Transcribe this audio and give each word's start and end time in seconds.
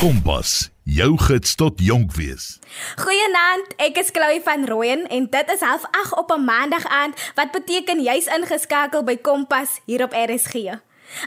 Kompas, 0.00 0.70
jou 0.88 1.10
gids 1.20 1.58
tot 1.60 1.80
jonk 1.84 2.14
wees. 2.16 2.54
Goeienaand, 2.96 3.74
ek 3.84 3.98
is 4.00 4.08
Chloe 4.16 4.38
van 4.46 4.62
Rooyen 4.64 5.02
en 5.12 5.26
dit 5.28 5.50
is 5.52 5.60
half 5.60 5.84
8 5.90 6.14
op 6.16 6.32
'n 6.32 6.44
maandag 6.44 6.86
aand 6.88 7.20
wat 7.36 7.52
beteken 7.52 8.00
jy's 8.00 8.24
ingeskakel 8.24 9.04
by 9.04 9.16
Kompas 9.20 9.80
hier 9.84 10.02
op 10.02 10.16
RSG. 10.16 10.54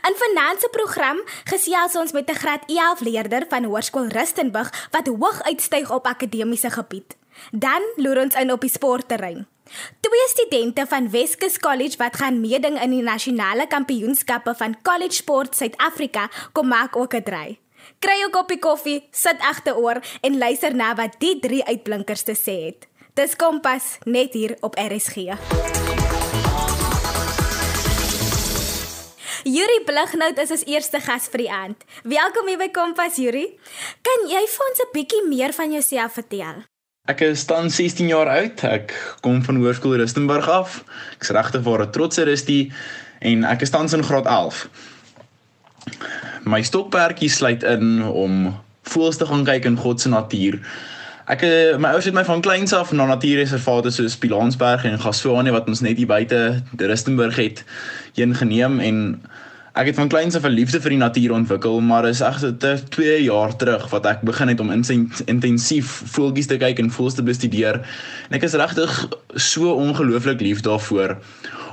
In 0.07 0.15
vanaand 0.23 0.59
se 0.59 0.69
program 0.71 1.21
gesels 1.43 1.95
ons 1.95 2.11
met 2.11 2.29
'n 2.29 2.33
graad 2.41 2.63
11 2.65 2.99
leerder 2.99 3.45
van 3.49 3.63
Hoërskool 3.63 4.07
Rustenburg 4.07 4.87
wat 4.91 5.07
hoog 5.07 5.43
uitstyg 5.43 5.91
op 5.91 6.05
akademiese 6.05 6.69
gebied. 6.69 7.17
Dan 7.51 7.81
loer 7.95 8.21
ons 8.23 8.35
in 8.35 8.51
op 8.51 8.61
die 8.61 8.69
sportterrein. 8.69 9.47
Twee 9.99 10.27
studente 10.27 10.85
van 10.87 11.09
Weskus 11.09 11.59
College 11.59 11.97
wat 11.97 12.15
gaan 12.15 12.41
meeding 12.41 12.81
in 12.81 12.89
die 12.89 13.01
nasionale 13.01 13.67
kampioenskappe 13.67 14.55
van 14.55 14.81
College 14.81 15.13
Sport 15.13 15.55
Suid-Afrika 15.55 16.29
kom 16.51 16.67
maak 16.67 16.95
ook 16.95 17.13
'n 17.13 17.23
draai. 17.23 17.62
Kry 18.03 18.19
'n 18.19 18.31
koppie 18.35 18.59
koffie, 18.59 19.07
sit 19.11 19.39
agteroor 19.39 20.01
en 20.21 20.37
luister 20.37 20.75
na 20.75 20.91
wat 20.95 21.13
die 21.19 21.39
drie 21.39 21.63
uitblinkers 21.63 22.23
te 22.27 22.35
sê 22.35 22.55
het. 22.65 22.87
Dis 23.15 23.35
Kompas 23.35 23.97
net 24.03 24.33
hier 24.33 24.57
op 24.59 24.75
RSG. 24.75 25.15
Yuri 29.43 29.79
Blighnout 29.85 30.37
is 30.37 30.51
ons 30.51 30.65
eerste 30.65 30.99
gas 30.99 31.29
vir 31.31 31.37
die 31.45 31.51
aand. 31.51 31.79
Welkom 32.03 32.47
hier 32.47 32.59
by 32.59 32.67
Kompas 32.75 33.15
Yuri. 33.23 33.45
Kan 34.03 34.27
jy 34.27 34.43
vir 34.51 34.65
ons 34.67 34.83
'n 34.83 34.91
bietjie 34.91 35.23
meer 35.27 35.53
van 35.53 35.71
jouself 35.71 36.13
vertel? 36.13 36.63
Ek 37.07 37.21
is 37.21 37.45
dan 37.45 37.69
16 37.69 38.07
jaar 38.07 38.27
oud. 38.27 38.63
Ek 38.63 39.15
kom 39.21 39.43
van 39.43 39.55
Hoërskool 39.55 39.95
Rustenburg 39.95 40.49
af. 40.49 40.83
Ek's 41.15 41.29
regtig 41.29 41.63
waar 41.63 41.87
'n 41.87 41.91
trotse 41.91 42.23
rustie 42.23 42.73
en 43.21 43.43
ek 43.43 43.61
is 43.61 43.69
tans 43.69 43.93
in 43.93 44.03
graad 44.03 44.25
11. 44.25 44.67
My 46.43 46.61
stokperdjie 46.63 47.29
sluit 47.29 47.63
in 47.63 48.03
om 48.03 48.55
voels 48.93 49.17
te 49.17 49.25
gaan 49.25 49.45
kyk 49.47 49.65
in 49.65 49.77
God 49.79 50.01
se 50.01 50.09
natuur. 50.09 50.59
Ek 51.31 51.45
eh, 51.47 51.77
my 51.79 51.93
ouers 51.95 52.09
het 52.09 52.15
my 52.15 52.25
van 52.27 52.43
kleins 52.43 52.73
af 52.75 52.91
na 52.91 53.05
natuurreservate 53.07 53.93
soos 53.95 54.17
Pilansberg 54.19 54.83
en 54.83 54.99
Gassoane 54.99 55.53
wat 55.55 55.69
ons 55.71 55.79
net 55.85 55.97
hier 55.97 56.09
buite 56.09 56.41
Rustenburg 56.77 57.39
het 57.39 57.63
heen 58.19 58.35
geneem 58.35 58.81
en 58.83 58.99
Ek 59.73 59.87
het 59.89 59.95
van 59.97 60.09
kleins 60.09 60.35
af 60.37 60.43
'n 60.45 60.53
liefde 60.53 60.79
vir 60.81 60.93
die 60.93 60.99
natuur 61.01 61.31
ontwikkel, 61.33 61.79
maar 61.81 62.05
is 62.05 62.19
egter 62.21 62.89
2 62.89 63.23
jaar 63.23 63.55
terug 63.55 63.89
wat 63.89 64.05
ek 64.05 64.21
begin 64.21 64.47
het 64.47 64.59
om 64.59 64.69
intensief 65.25 66.03
voeltjies 66.13 66.47
te 66.47 66.57
kyk 66.57 66.79
en 66.79 66.91
voels 66.91 67.13
te 67.13 67.23
bestudeer. 67.23 67.81
En 68.29 68.35
ek 68.37 68.43
is 68.43 68.53
regtig 68.53 69.07
so 69.35 69.73
ongelooflik 69.73 70.41
lief 70.41 70.61
daarvoor 70.61 71.17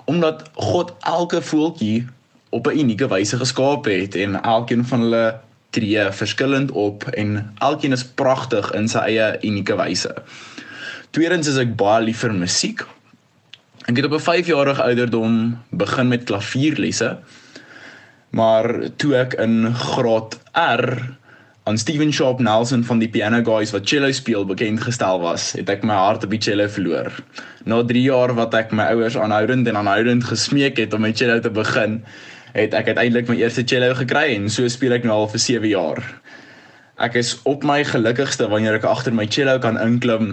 omdat 0.05 0.51
God 0.55 0.95
elke 1.01 1.43
voeltjie 1.43 2.07
op 2.51 2.67
'n 2.67 2.79
unieke 2.79 3.09
wyse 3.09 3.37
geskaap 3.37 3.85
het 3.85 4.15
en 4.15 4.43
elkeen 4.43 4.85
van 4.85 5.01
hulle 5.01 5.41
tree 5.71 6.11
verskillend 6.11 6.71
op 6.71 7.05
en 7.05 7.55
elkeen 7.59 7.93
is 7.93 8.05
pragtig 8.05 8.73
in 8.73 8.89
sy 8.89 8.99
eie 8.99 9.39
unieke 9.43 9.77
wyse. 9.77 10.15
Tweedens 11.11 11.49
is 11.49 11.57
ek 11.59 11.77
baie 11.77 12.05
lief 12.05 12.19
vir 12.19 12.35
musiek. 12.35 12.83
Ek 13.87 13.97
het 13.97 14.05
op 14.05 14.13
'n 14.13 14.27
5-jarige 14.27 14.83
ouderdom 14.83 15.59
begin 15.71 16.09
met 16.09 16.25
klavierlesse. 16.25 17.19
Maar 18.31 18.91
toe 18.97 19.17
ek 19.17 19.35
in 19.35 19.75
graad 19.75 20.39
R 20.55 21.19
aan 21.65 21.79
Steven 21.79 22.13
Sharp 22.13 22.39
Nelson 22.39 22.85
van 22.85 22.99
die 22.99 23.09
Piano 23.09 23.43
Guys 23.45 23.71
wat 23.71 23.89
cello 23.89 24.13
speel 24.13 24.45
bekend 24.47 24.81
gestel 24.81 25.21
was, 25.21 25.53
het 25.53 25.69
ek 25.69 25.83
my 25.83 25.95
hart 25.95 26.25
op 26.25 26.31
die 26.31 26.41
cello 26.41 26.69
verloor. 26.69 27.11
Na 27.65 27.83
3 27.83 28.03
jaar 28.03 28.35
wat 28.35 28.55
ek 28.55 28.73
my 28.73 28.87
ouers 28.95 29.17
aanhoudend 29.17 29.69
en 29.69 29.77
aanhoudend 29.77 30.25
gesmeek 30.25 30.79
het 30.79 30.95
om 30.95 31.01
my 31.01 31.13
cello 31.13 31.41
te 31.41 31.51
begin, 31.51 32.05
het 32.53 32.75
ek 32.75 32.93
uiteindelik 32.93 33.29
my 33.29 33.37
eerste 33.41 33.65
cello 33.67 33.95
gekry 33.95 34.35
en 34.35 34.49
so 34.51 34.69
speel 34.69 34.97
ek 34.97 35.05
nou 35.07 35.23
al 35.23 35.31
vir 35.33 35.43
7 35.47 35.71
jaar. 35.71 36.03
Ek 37.01 37.17
is 37.17 37.37
op 37.49 37.65
my 37.65 37.81
gelukkigste 37.85 38.49
wanneer 38.51 38.77
ek 38.81 38.89
agter 38.89 39.15
my 39.15 39.27
cello 39.27 39.59
kan 39.63 39.81
inklim 39.81 40.33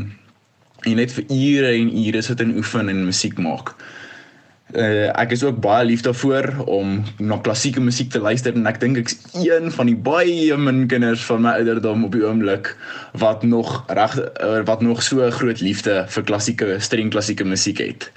en 0.86 1.00
net 1.00 1.14
vir 1.16 1.30
ure 1.32 1.72
en 1.76 1.94
ure 2.06 2.22
sit 2.22 2.42
en 2.44 2.58
oefen 2.60 2.92
en 2.92 3.06
musiek 3.08 3.38
maak. 3.42 3.76
Uh, 4.76 5.08
ek 5.16 5.32
is 5.32 5.46
ook 5.48 5.62
baie 5.64 5.86
lief 5.88 6.02
daarvoor 6.04 6.50
om 6.68 6.98
na 7.24 7.38
klassieke 7.40 7.80
musiek 7.80 8.10
te 8.12 8.20
luister 8.20 8.52
en 8.52 8.68
ek 8.68 8.82
dink 8.82 8.98
ek's 9.00 9.16
een 9.40 9.72
van 9.72 9.88
die 9.88 9.96
baie 9.96 10.58
min 10.60 10.90
kinders 10.92 11.24
van 11.24 11.46
my 11.46 11.54
ouderdom 11.62 12.04
op 12.04 12.18
die 12.18 12.26
oomblik 12.26 12.74
wat 13.16 13.46
nog 13.48 13.86
reg 13.88 14.18
uh, 14.20 14.60
wat 14.68 14.84
nog 14.84 15.00
so 15.08 15.24
groot 15.32 15.64
liefde 15.64 16.02
vir 16.12 16.28
klassieke 16.28 16.82
streng 16.84 17.14
klassieke 17.16 17.48
musiek 17.48 17.80
het. 17.80 18.10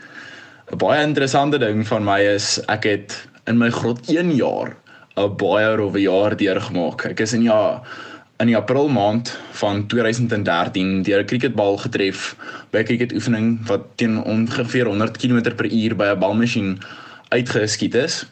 'n 0.74 0.78
Baie 0.82 1.06
interessante 1.06 1.58
ding 1.62 1.86
van 1.86 2.02
my 2.04 2.18
is 2.34 2.58
ek 2.66 2.84
het 2.84 3.14
in 3.46 3.58
my 3.58 3.70
graad 3.70 4.08
1 4.08 4.34
jaar 4.34 4.76
'n 5.16 5.36
baie 5.36 5.76
rowwe 5.76 6.00
jaar 6.00 6.36
deurgemaak. 6.36 7.04
Ek 7.04 7.20
is 7.20 7.32
in 7.32 7.42
ja 7.42 7.82
in 8.40 8.46
die 8.46 8.56
April 8.56 8.88
maand 8.88 9.38
van 9.60 9.86
2013 9.86 11.02
deur 11.02 11.20
'n 11.20 11.26
cricketbal 11.26 11.76
getref 11.76 12.36
by 12.70 12.78
'n 12.78 12.84
cricketoefening 12.84 13.66
wat 13.66 13.82
teen 13.96 14.22
ongeveer 14.22 14.86
100 14.86 15.16
km/h 15.16 15.96
by 15.96 16.06
'n 16.14 16.18
balmasjien 16.18 16.78
uitgeskiet 17.28 17.94
is. 17.94 18.26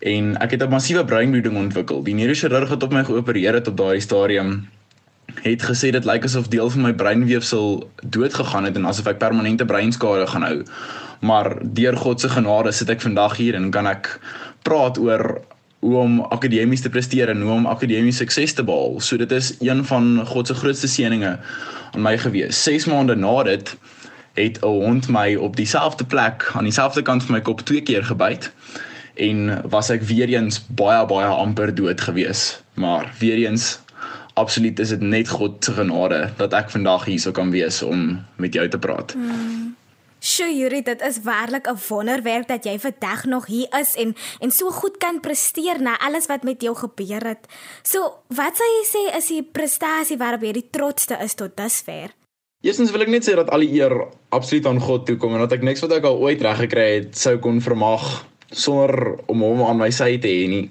En 0.00 0.36
ek 0.40 0.50
het 0.50 0.62
'n 0.62 0.68
massiewe 0.68 1.04
breinbloeding 1.04 1.56
ontwikkel. 1.56 2.02
Die 2.02 2.14
neurochirurg 2.14 2.68
wat 2.68 2.82
op 2.82 2.92
my 2.92 3.04
geopereer 3.04 3.54
het 3.54 3.68
op 3.68 3.76
daardie 3.76 4.00
stadium 4.00 4.68
het 5.42 5.62
gesê 5.62 5.90
dit 5.90 6.04
lyk 6.04 6.24
asof 6.24 6.48
deel 6.48 6.70
van 6.70 6.82
my 6.82 6.92
breinweefsel 6.92 7.90
dood 8.02 8.34
gegaan 8.34 8.64
het 8.64 8.76
en 8.76 8.84
asof 8.84 9.06
ek 9.06 9.18
permanente 9.18 9.64
breinskade 9.64 10.26
gaan 10.26 10.42
hou. 10.42 10.62
Maar 11.20 11.56
deur 11.62 11.96
God 11.96 12.20
se 12.20 12.28
genade 12.28 12.72
sit 12.72 12.90
ek 12.90 13.00
vandag 13.04 13.36
hier 13.36 13.54
en 13.54 13.70
kan 13.70 13.86
ek 13.86 14.14
praat 14.62 14.98
oor 14.98 15.40
hoe 15.80 15.96
om 15.96 16.20
akademies 16.32 16.80
te 16.84 16.92
presteer 16.92 17.32
en 17.32 17.40
hoe 17.40 17.52
om 17.52 17.66
akademies 17.66 18.20
sukses 18.20 18.52
te 18.52 18.64
behaal. 18.64 19.00
So 19.00 19.16
dit 19.16 19.32
is 19.32 19.54
een 19.60 19.84
van 19.84 20.26
God 20.26 20.46
se 20.46 20.54
grootste 20.54 20.88
seëninge 20.88 21.38
aan 21.92 22.04
my 22.04 22.16
gewees. 22.20 22.62
6 22.64 22.88
maande 22.92 23.16
na 23.16 23.42
dit 23.48 23.76
het 24.34 24.58
'n 24.62 24.66
hond 24.66 25.08
my 25.08 25.34
op 25.34 25.56
dieselfde 25.56 26.04
plek 26.04 26.50
aan 26.52 26.64
dieselfde 26.64 27.02
kant 27.02 27.24
van 27.24 27.34
my 27.34 27.40
kop 27.40 27.60
twee 27.60 27.80
keer 27.80 28.04
gebyt 28.04 28.52
en 29.14 29.68
was 29.68 29.90
ek 29.90 30.02
weer 30.02 30.28
eens 30.28 30.60
baie 30.66 31.06
baie 31.06 31.26
amper 31.26 31.74
dood 31.74 32.00
gewees. 32.00 32.62
Maar 32.74 33.12
weer 33.18 33.48
eens 33.48 33.80
absoluut 34.34 34.78
is 34.78 34.88
dit 34.88 35.00
net 35.00 35.28
God 35.28 35.64
se 35.64 35.72
genade 35.72 36.30
dat 36.36 36.52
ek 36.52 36.70
vandag 36.70 37.04
hier 37.04 37.20
sou 37.20 37.32
kan 37.34 37.50
wees 37.50 37.82
om 37.82 38.24
met 38.36 38.54
jou 38.54 38.68
te 38.68 38.78
praat. 38.78 39.12
Hmm. 39.12 39.76
Sjoe 40.20 40.52
Yuri, 40.52 40.82
dit 40.84 41.00
is 41.00 41.22
werklik 41.24 41.66
'n 41.66 41.80
wonderwerk 41.88 42.48
dat 42.48 42.64
jy 42.64 42.78
vandag 42.78 43.24
nog 43.24 43.46
hier 43.46 43.68
is 43.80 43.94
en 43.94 44.14
en 44.40 44.50
so 44.50 44.70
goed 44.70 44.96
kan 44.96 45.20
presteer 45.20 45.80
na 45.80 45.98
alles 45.98 46.26
wat 46.26 46.42
met 46.42 46.62
jou 46.62 46.76
gebeur 46.76 47.26
het. 47.26 47.46
So, 47.82 48.00
wat 48.28 48.56
sou 48.56 48.68
jy 48.68 48.84
sê 48.84 49.16
is 49.16 49.26
die 49.26 49.42
prestasie 49.42 50.16
waarop 50.16 50.42
jy 50.42 50.52
die 50.52 50.68
trotste 50.70 51.16
is 51.22 51.34
tot 51.34 51.56
dusver? 51.56 52.10
Eerstens 52.60 52.90
wil 52.90 53.00
ek 53.00 53.08
net 53.08 53.24
sê 53.24 53.34
dat 53.34 53.50
al 53.50 53.60
die 53.60 53.80
eer 53.80 54.08
absoluut 54.28 54.66
aan 54.66 54.80
God 54.80 55.06
toe 55.06 55.16
kom 55.16 55.32
en 55.32 55.40
dat 55.40 55.52
ek 55.52 55.62
niks 55.62 55.80
wat 55.80 55.92
ek 55.92 56.04
al 56.04 56.18
ooit 56.18 56.42
reg 56.42 56.58
gekry 56.58 56.94
het 56.94 57.16
sou 57.16 57.38
kon 57.38 57.60
vermag 57.60 58.26
sonder 58.50 59.16
om 59.26 59.40
hom 59.40 59.62
aan 59.62 59.78
my 59.78 59.90
sy 59.90 60.18
te 60.18 60.28
hê 60.28 60.48
nie. 60.48 60.68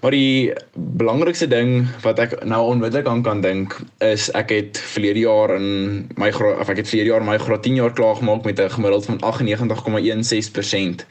Maar 0.00 0.10
die 0.10 0.52
belangrikste 0.74 1.48
ding 1.48 1.86
wat 2.04 2.18
ek 2.18 2.36
nou 2.44 2.60
onmiddellik 2.72 3.08
aan 3.08 3.22
kan 3.24 3.40
dink 3.40 3.78
is 4.04 4.28
ek 4.36 4.52
het 4.52 4.78
verlede 4.92 5.24
jaar 5.24 5.54
in 5.56 6.06
my 6.20 6.30
of 6.36 6.68
ek 6.68 6.82
het 6.82 6.90
verlede 6.90 7.14
jaar 7.14 7.24
my 7.24 7.38
graad 7.40 7.64
10 7.64 7.80
jaar 7.80 7.92
klaar 7.96 8.16
gemaak 8.20 8.44
met 8.44 8.60
'n 8.60 8.70
gemiddeld 8.76 9.06
van 9.06 9.20
98,16%. 9.20 11.06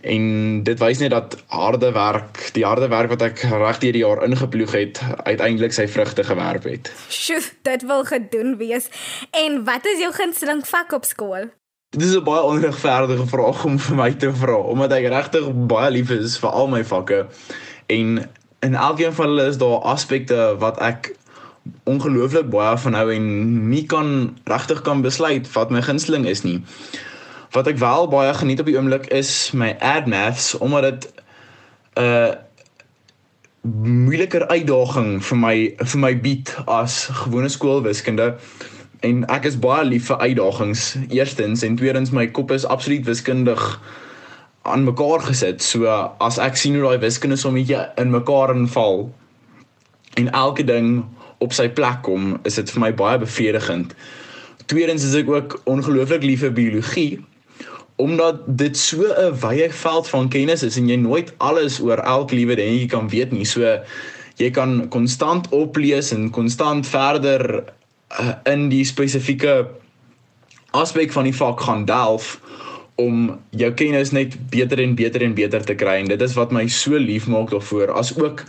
En 0.00 0.62
dit 0.62 0.78
wys 0.78 0.98
net 0.98 1.10
dat 1.10 1.36
harde 1.46 1.92
werk, 1.92 2.48
die 2.52 2.64
harde 2.64 2.88
werk 2.88 3.08
wat 3.08 3.22
ek 3.22 3.42
reg 3.44 3.78
deur 3.78 3.92
die 3.92 4.04
jaar 4.04 4.24
ingeploeg 4.24 4.72
het, 4.72 5.00
uiteindelik 5.22 5.72
sy 5.72 5.86
vrugte 5.88 6.24
gewerp 6.24 6.64
het. 6.64 6.92
Sjoe, 7.08 7.42
dit 7.62 7.82
wil 7.84 8.04
gedoen 8.04 8.56
wees. 8.56 8.88
En 9.30 9.64
wat 9.64 9.84
is 9.86 10.00
jou 10.00 10.12
gunsteling 10.12 10.66
vak 10.66 10.92
op 10.92 11.04
skool? 11.04 11.50
Dit 11.90 12.02
is 12.02 12.16
'n 12.16 12.24
baie 12.24 12.42
onregverdige 12.42 13.26
vraag 13.26 13.64
om 13.64 13.78
vir 13.78 13.96
my 13.96 14.12
te 14.12 14.32
vra, 14.34 14.56
omdat 14.56 14.92
ek 14.92 15.06
regtig 15.06 15.66
baie 15.66 15.90
lief 15.90 16.10
is 16.10 16.38
vir 16.38 16.50
al 16.50 16.68
my 16.68 16.84
vakke 16.84 17.26
en 17.90 18.30
in 18.60 18.74
elkeen 18.74 19.12
van 19.12 19.26
hulle 19.26 19.46
is 19.50 19.58
daar 19.58 19.78
aspekte 19.94 20.56
wat 20.58 20.78
ek 20.78 21.14
ongelooflik 21.84 22.50
baie 22.50 22.76
van 22.78 22.94
hou 22.94 23.08
en 23.12 23.26
nie 23.68 23.84
kan 23.86 24.36
regtig 24.44 24.82
kan 24.86 25.02
besluit 25.02 25.48
wat 25.52 25.70
my 25.70 25.82
gunsteling 25.82 26.26
is 26.28 26.42
nie. 26.46 26.60
Wat 27.50 27.66
ek 27.66 27.80
wel 27.82 28.08
baie 28.12 28.34
geniet 28.34 28.60
op 28.62 28.68
die 28.70 28.76
oomblik 28.78 29.08
is 29.14 29.50
my 29.52 29.74
ad 29.80 30.06
maths 30.06 30.54
omdat 30.58 30.82
dit 30.82 31.08
'n 31.98 32.02
uh, 32.02 32.32
moeiliker 34.06 34.46
uitdaging 34.48 35.24
vir 35.24 35.36
my 35.36 35.56
vir 35.76 36.00
my 36.00 36.14
bied 36.20 36.54
as 36.66 37.08
gewone 37.12 37.48
skoolwiskunde 37.48 38.36
en 39.00 39.24
ek 39.28 39.44
is 39.44 39.58
baie 39.58 39.84
lief 39.84 40.06
vir 40.06 40.18
uitdagings. 40.18 40.96
Eerstens 41.08 41.62
en 41.62 41.76
tweedens 41.76 42.10
my 42.10 42.26
kop 42.26 42.50
is 42.50 42.64
absoluut 42.64 43.04
wiskundig 43.04 43.80
aan 44.62 44.84
mekaar 44.84 45.20
gesit. 45.24 45.62
So 45.62 45.88
as 46.20 46.38
ek 46.38 46.56
sien 46.56 46.76
hoe 46.76 46.84
daai 46.84 47.02
wiskunde 47.02 47.38
sommetjie 47.40 47.80
in 48.00 48.12
mekaar 48.12 48.52
inval 48.54 49.08
en 50.20 50.30
elke 50.36 50.64
ding 50.66 51.04
op 51.40 51.54
sy 51.56 51.68
plek 51.72 52.02
kom, 52.04 52.34
is 52.44 52.58
dit 52.60 52.70
vir 52.74 52.82
my 52.82 52.92
baie 52.92 53.18
bevredigend. 53.18 53.94
Tweedens 54.68 55.06
is 55.06 55.16
ek 55.16 55.30
ook 55.30 55.60
ongelooflik 55.70 56.26
lief 56.26 56.44
vir 56.44 56.56
biologie 56.56 57.12
omdat 58.00 58.46
dit 58.46 58.76
so 58.78 59.04
'n 59.04 59.36
wye 59.40 59.68
veld 59.70 60.08
van 60.08 60.28
kennis 60.28 60.62
is 60.62 60.76
en 60.76 60.88
jy 60.88 60.96
nooit 60.96 61.32
alles 61.36 61.80
oor 61.80 61.98
elke 61.98 62.34
liewe 62.34 62.56
dingetjie 62.56 62.88
kan 62.88 63.08
weet 63.08 63.32
nie. 63.32 63.44
So 63.44 63.60
jy 64.36 64.50
kan 64.50 64.88
konstant 64.88 65.48
oplees 65.48 66.12
en 66.12 66.30
konstant 66.30 66.86
verder 66.86 67.64
uh, 68.20 68.32
in 68.44 68.68
die 68.68 68.84
spesifieke 68.84 69.68
aspek 70.70 71.12
van 71.12 71.24
die 71.24 71.36
vak 71.36 71.60
gaan 71.60 71.84
delf 71.84 72.40
om 73.00 73.38
jou 73.50 73.70
kennis 73.72 74.12
net 74.16 74.36
beter 74.52 74.82
en 74.84 74.94
beter 74.94 75.24
en 75.26 75.34
beter 75.34 75.64
te 75.64 75.74
kry 75.74 76.00
en 76.02 76.12
dit 76.12 76.22
is 76.26 76.36
wat 76.38 76.52
my 76.52 76.66
so 76.68 76.98
lief 76.98 77.26
maak 77.26 77.50
daarvoor 77.54 77.94
as 78.00 78.12
ook 78.18 78.44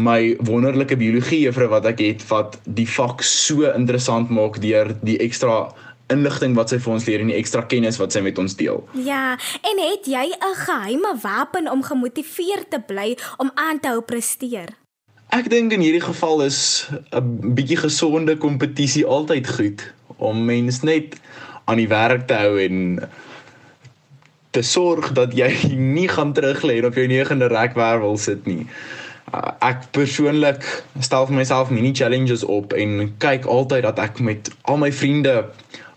my 0.00 0.36
wonderlike 0.48 0.96
biologie 0.96 1.44
juffrou 1.44 1.68
wat 1.74 1.86
ek 1.90 2.00
het 2.04 2.24
wat 2.30 2.58
die 2.64 2.88
vak 2.88 3.22
so 3.26 3.68
interessant 3.70 4.32
maak 4.32 4.60
deur 4.64 4.94
die 5.04 5.18
ekstra 5.20 5.68
inligting 6.10 6.56
wat 6.58 6.72
sy 6.72 6.80
vir 6.82 6.94
ons 6.96 7.06
leer 7.06 7.22
en 7.22 7.30
die 7.30 7.38
ekstra 7.38 7.62
kennis 7.70 8.00
wat 8.00 8.14
sy 8.14 8.22
met 8.24 8.38
ons 8.42 8.56
deel. 8.58 8.82
Ja, 8.98 9.38
en 9.62 9.82
het 9.84 10.06
jy 10.10 10.26
'n 10.34 10.56
geheime 10.66 11.14
wapen 11.22 11.70
om 11.70 11.82
gemotiveerd 11.82 12.70
te 12.70 12.80
bly 12.86 13.16
om 13.38 13.50
aan 13.54 13.80
te 13.80 13.88
hou 13.88 14.02
presteer? 14.02 14.74
Ek 15.30 15.50
dink 15.50 15.72
in 15.72 15.80
hierdie 15.80 16.02
geval 16.02 16.42
is 16.42 16.88
'n 17.12 17.54
bietjie 17.54 17.76
gesonde 17.76 18.36
kompetisie 18.36 19.06
altyd 19.06 19.46
goed 19.46 19.92
om 20.18 20.44
mens 20.44 20.82
net 20.82 21.16
aan 21.64 21.76
die 21.76 21.88
werk 21.88 22.26
te 22.26 22.34
hou 22.34 22.58
en 22.58 22.98
te 24.50 24.62
sorg 24.62 25.12
dat 25.16 25.34
jy 25.36 25.50
nie 25.96 26.08
gaan 26.08 26.34
teruglê 26.36 26.80
op 26.86 26.98
jou 26.98 27.06
negende 27.10 27.50
rekwervel 27.52 28.18
sit 28.18 28.46
nie. 28.50 28.66
Uh, 29.30 29.52
ek 29.62 29.90
persoonlik 29.94 30.64
stel 30.98 31.28
vir 31.28 31.36
myself 31.38 31.70
mini 31.70 31.92
challenges 31.94 32.42
op 32.42 32.74
en 32.74 33.12
kyk 33.22 33.46
altyd 33.46 33.86
dat 33.86 34.00
ek 34.02 34.18
met 34.26 34.50
al 34.66 34.80
my 34.82 34.90
vriende 34.90 35.44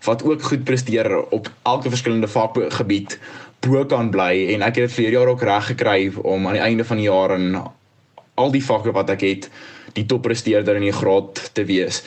wat 0.06 0.22
ook 0.22 0.42
goed 0.42 0.62
presteer 0.68 1.08
op 1.34 1.48
elke 1.66 1.90
verskillende 1.90 2.28
vakgebied 2.30 3.18
bo 3.64 3.82
kan 3.90 4.10
bly 4.14 4.52
en 4.54 4.62
ek 4.62 4.78
het 4.78 4.86
dit 4.86 4.96
vir 4.98 5.16
jaar 5.16 5.32
ook 5.32 5.42
reg 5.42 5.72
gekry 5.72 6.12
om 6.22 6.46
aan 6.46 6.58
die 6.58 6.62
einde 6.62 6.84
van 6.84 7.00
die 7.00 7.08
jaar 7.08 7.34
in 7.34 7.56
al 8.34 8.54
die 8.54 8.62
vakke 8.64 8.92
wat 8.94 9.10
ek 9.14 9.24
het 9.24 9.50
die 9.98 10.06
toppresteerder 10.10 10.78
in 10.78 10.88
die 10.88 10.94
graad 10.94 11.40
te 11.54 11.64
wees. 11.66 12.02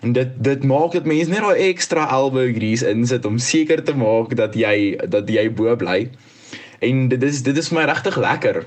En 0.00 0.12
dit 0.12 0.28
dit 0.36 0.64
maak 0.64 0.92
dit 0.92 1.04
mense 1.04 1.30
net 1.30 1.44
daai 1.44 1.68
ekstra 1.68 2.08
elbow 2.10 2.48
grease 2.56 2.88
insit 2.88 3.24
om 3.28 3.38
seker 3.38 3.82
te 3.84 3.94
maak 3.94 4.36
dat 4.36 4.54
jy 4.56 4.96
dat 5.08 5.28
jy 5.28 5.50
bo 5.52 5.76
bly. 5.76 6.10
En 6.80 7.08
dit 7.08 7.22
is 7.22 7.42
dit 7.42 7.56
is 7.56 7.72
my 7.76 7.84
regtig 7.84 8.16
lekker 8.16 8.64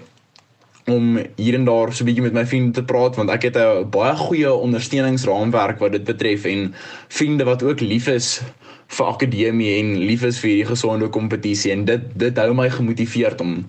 om 0.91 1.17
hier 1.39 1.55
en 1.55 1.65
daar 1.65 1.93
so 1.93 2.03
'n 2.03 2.05
bietjie 2.05 2.23
met 2.23 2.33
my 2.33 2.45
vriende 2.45 2.71
te 2.71 2.83
praat 2.83 3.15
want 3.15 3.29
ek 3.29 3.41
het 3.41 3.57
'n 3.57 3.89
baie 3.89 4.15
goeie 4.15 4.53
ondersteuningsraamwerk 4.53 5.79
wat 5.79 5.91
dit 5.91 6.03
betref 6.03 6.45
en 6.45 6.73
vriende 7.07 7.43
wat 7.43 7.63
ook 7.63 7.79
lief 7.79 8.07
is 8.07 8.41
vir 8.87 9.05
akademie 9.05 9.79
en 9.79 9.97
lief 9.97 10.23
is 10.23 10.39
vir 10.39 10.49
hierdie 10.49 10.71
gesonde 10.75 11.09
kompetisie 11.09 11.71
en 11.71 11.85
dit 11.85 12.01
dit 12.15 12.37
hou 12.37 12.53
my 12.53 12.69
gemotiveerd 12.69 13.41
om 13.41 13.65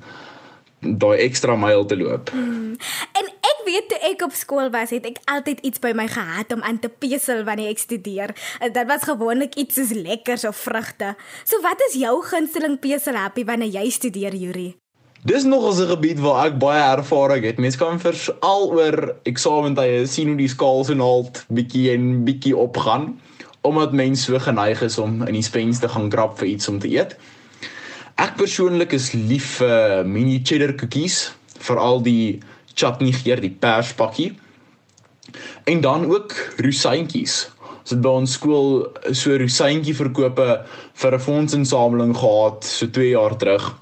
daai 0.81 1.19
ekstra 1.19 1.57
myl 1.57 1.85
te 1.85 1.97
loop. 1.97 2.31
Hmm. 2.31 2.77
En 3.13 3.34
weet 3.75 3.91
toe 3.91 3.99
ek 4.07 4.23
op 4.27 4.35
skool 4.37 4.71
was, 4.75 4.93
het 4.95 5.07
ek 5.09 5.19
altyd 5.31 5.63
iets 5.67 5.83
by 5.83 5.91
my 5.97 6.07
gehad 6.11 6.53
om 6.55 6.63
aan 6.63 6.79
te 6.83 6.89
pesel 6.89 7.43
wanneer 7.47 7.73
ek 7.73 7.83
studeer. 7.83 8.35
Dit 8.63 8.87
was 8.91 9.07
gewoonlik 9.09 9.59
iets 9.59 9.79
soos 9.81 9.95
lekkers 9.97 10.47
of 10.49 10.61
vrugte. 10.63 11.15
So 11.43 11.59
wat 11.65 11.83
is 11.89 11.99
jou 11.99 12.15
gunsteling 12.23 12.79
pesel 12.83 13.19
happy 13.19 13.47
wanneer 13.49 13.73
jy 13.81 13.91
studeer, 13.91 14.35
Yuri? 14.35 14.75
Dis 15.25 15.45
nog 15.49 15.65
'n 15.73 15.89
gebied 15.89 16.21
waar 16.21 16.47
ek 16.47 16.59
baie 16.59 16.83
ervaring 16.97 17.45
het. 17.45 17.59
Mense 17.59 17.79
kan 17.79 17.99
veral 17.99 18.71
oor 18.71 19.17
eksamentye 19.25 20.07
sien 20.07 20.29
hoe 20.29 20.37
die 20.37 20.49
skaal 20.49 20.85
se 20.85 20.95
naald 20.95 21.45
bietjie 21.49 21.91
en 21.93 22.25
bietjie 22.25 22.57
opgaan 22.57 23.19
omdat 23.63 23.93
mense 23.93 24.25
so 24.25 24.39
geneig 24.39 24.83
is 24.83 24.99
om 24.99 25.23
in 25.23 25.33
die 25.33 25.43
spens 25.43 25.79
te 25.79 25.89
gaan 25.89 26.11
grap 26.11 26.39
vir 26.39 26.49
iets 26.49 26.69
om 26.69 26.79
te 26.79 26.89
eet. 26.89 27.17
Ek 28.17 28.37
persoonlik 28.37 28.93
is 28.93 29.13
lief 29.13 29.57
vir 29.57 30.01
uh, 30.01 30.05
mini 30.05 30.43
cheddar 30.45 30.75
koekies, 30.75 31.33
veral 31.59 32.03
die 32.03 32.41
chutney 32.75 33.13
geur, 33.13 33.41
die 33.41 33.57
perspakkie. 33.61 34.33
En 35.65 35.81
dan 35.81 36.07
ook 36.11 36.35
rosientjies. 36.57 37.49
Ons 37.85 37.93
het 37.93 38.01
by 38.01 38.13
ons 38.21 38.33
skool 38.33 38.69
so 39.13 39.37
rosientjie 39.37 39.95
verkope 39.97 40.49
vir 40.95 41.15
'n 41.15 41.21
fondsinsameling 41.21 42.17
gehad 42.17 42.65
so 42.65 42.87
2 42.87 43.09
jaar 43.09 43.37
terug. 43.37 43.75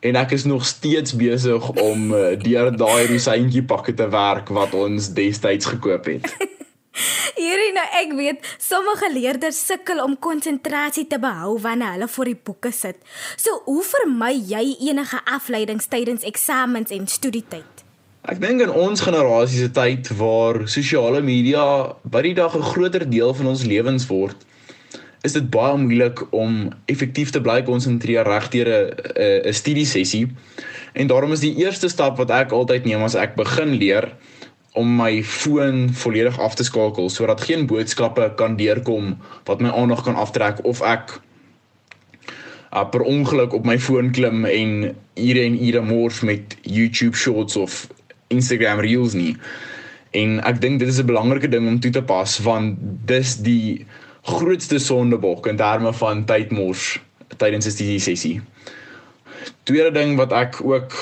En 0.00 0.16
ek 0.16 0.30
is 0.30 0.44
nog 0.44 0.66
steeds 0.66 1.14
besig 1.16 1.68
om 1.70 2.14
uh, 2.14 2.34
deur 2.38 2.76
daai 2.76 3.06
rosientjie 3.06 3.62
pakke 3.62 3.94
te 3.94 4.08
werk 4.08 4.48
wat 4.48 4.74
ons 4.74 5.12
destyds 5.14 5.66
gekoop 5.66 6.04
het. 6.04 6.26
Hierdie 7.42 7.72
nou 7.72 7.84
ek 8.00 8.10
weet 8.18 8.48
sommige 8.60 9.08
leerders 9.12 9.66
sukkel 9.66 10.02
om 10.04 10.18
konsentrasie 10.18 11.06
te 11.06 11.18
behou 11.22 11.54
wanneer 11.60 11.96
hulle 11.96 12.08
voor 12.08 12.28
die 12.28 12.40
boeke 12.44 12.72
sit. 12.72 12.98
So 13.36 13.62
hoe 13.64 13.82
vermy 13.82 14.34
jy 14.36 14.64
enige 14.90 15.20
afleidings 15.24 15.88
tydens 15.88 16.26
eksamens 16.28 16.90
en 16.90 17.06
studietyd? 17.08 17.71
Ek 18.22 18.38
dink 18.38 18.60
in 18.62 18.70
ons 18.70 19.00
generasie 19.02 19.64
se 19.64 19.70
tyd 19.74 20.06
waar 20.14 20.60
sosiale 20.70 21.18
media 21.26 21.62
by 22.06 22.20
die 22.22 22.36
dag 22.38 22.54
'n 22.54 22.62
groter 22.62 23.02
deel 23.02 23.34
van 23.34 23.46
ons 23.50 23.64
lewens 23.66 24.06
word, 24.06 24.36
is 25.26 25.32
dit 25.32 25.50
baie 25.50 25.74
moeilik 25.76 26.22
om 26.30 26.70
effektief 26.86 27.32
te 27.34 27.40
bly 27.40 27.62
konsentreer 27.66 28.22
regdeur 28.22 28.68
'n 28.70 29.48
'n 29.48 29.52
studiesessie. 29.52 30.30
En 30.94 31.06
daarom 31.06 31.32
is 31.32 31.40
die 31.40 31.56
eerste 31.56 31.88
stap 31.88 32.16
wat 32.16 32.30
ek 32.30 32.52
altyd 32.52 32.84
neem 32.84 33.02
as 33.02 33.14
ek 33.14 33.34
begin 33.34 33.74
leer, 33.74 34.14
om 34.74 34.96
my 34.96 35.22
foon 35.22 35.90
volledig 35.92 36.38
af 36.38 36.54
te 36.54 36.64
skakel 36.64 37.10
sodat 37.10 37.40
geen 37.40 37.66
boodskappe 37.66 38.32
kan 38.36 38.56
deurkom 38.56 39.18
wat 39.44 39.60
my 39.60 39.68
aandag 39.68 40.02
kan 40.04 40.14
aftrek 40.14 40.64
of 40.64 40.80
ek 40.80 41.20
uh, 42.72 42.88
per 42.88 43.02
ongeluk 43.02 43.52
op 43.52 43.64
my 43.64 43.78
foon 43.78 44.12
klim 44.12 44.44
en 44.44 44.96
ure 45.14 45.42
en 45.42 45.58
ure 45.66 45.82
mors 45.82 46.20
met 46.20 46.56
YouTube 46.62 47.16
Shorts 47.16 47.56
of 47.56 47.91
Instagram 48.32 48.82
Reels 48.84 49.16
nie. 49.18 49.36
En 50.16 50.40
ek 50.48 50.60
dink 50.60 50.80
dit 50.82 50.88
is 50.88 51.00
'n 51.00 51.08
belangrike 51.08 51.48
ding 51.48 51.68
om 51.68 51.80
toe 51.80 51.92
te 51.92 52.02
pas 52.02 52.38
want 52.44 52.76
dis 53.06 53.36
die 53.36 53.86
grootste 54.22 54.78
sondebok 54.78 55.46
in 55.46 55.56
terme 55.56 55.92
van 55.92 56.24
tydmors 56.24 56.98
tydens 57.36 57.68
studie 57.70 58.00
sessie. 58.00 58.40
Tweede 59.64 59.92
ding 59.92 60.16
wat 60.16 60.32
ek 60.32 60.60
ook 60.64 60.92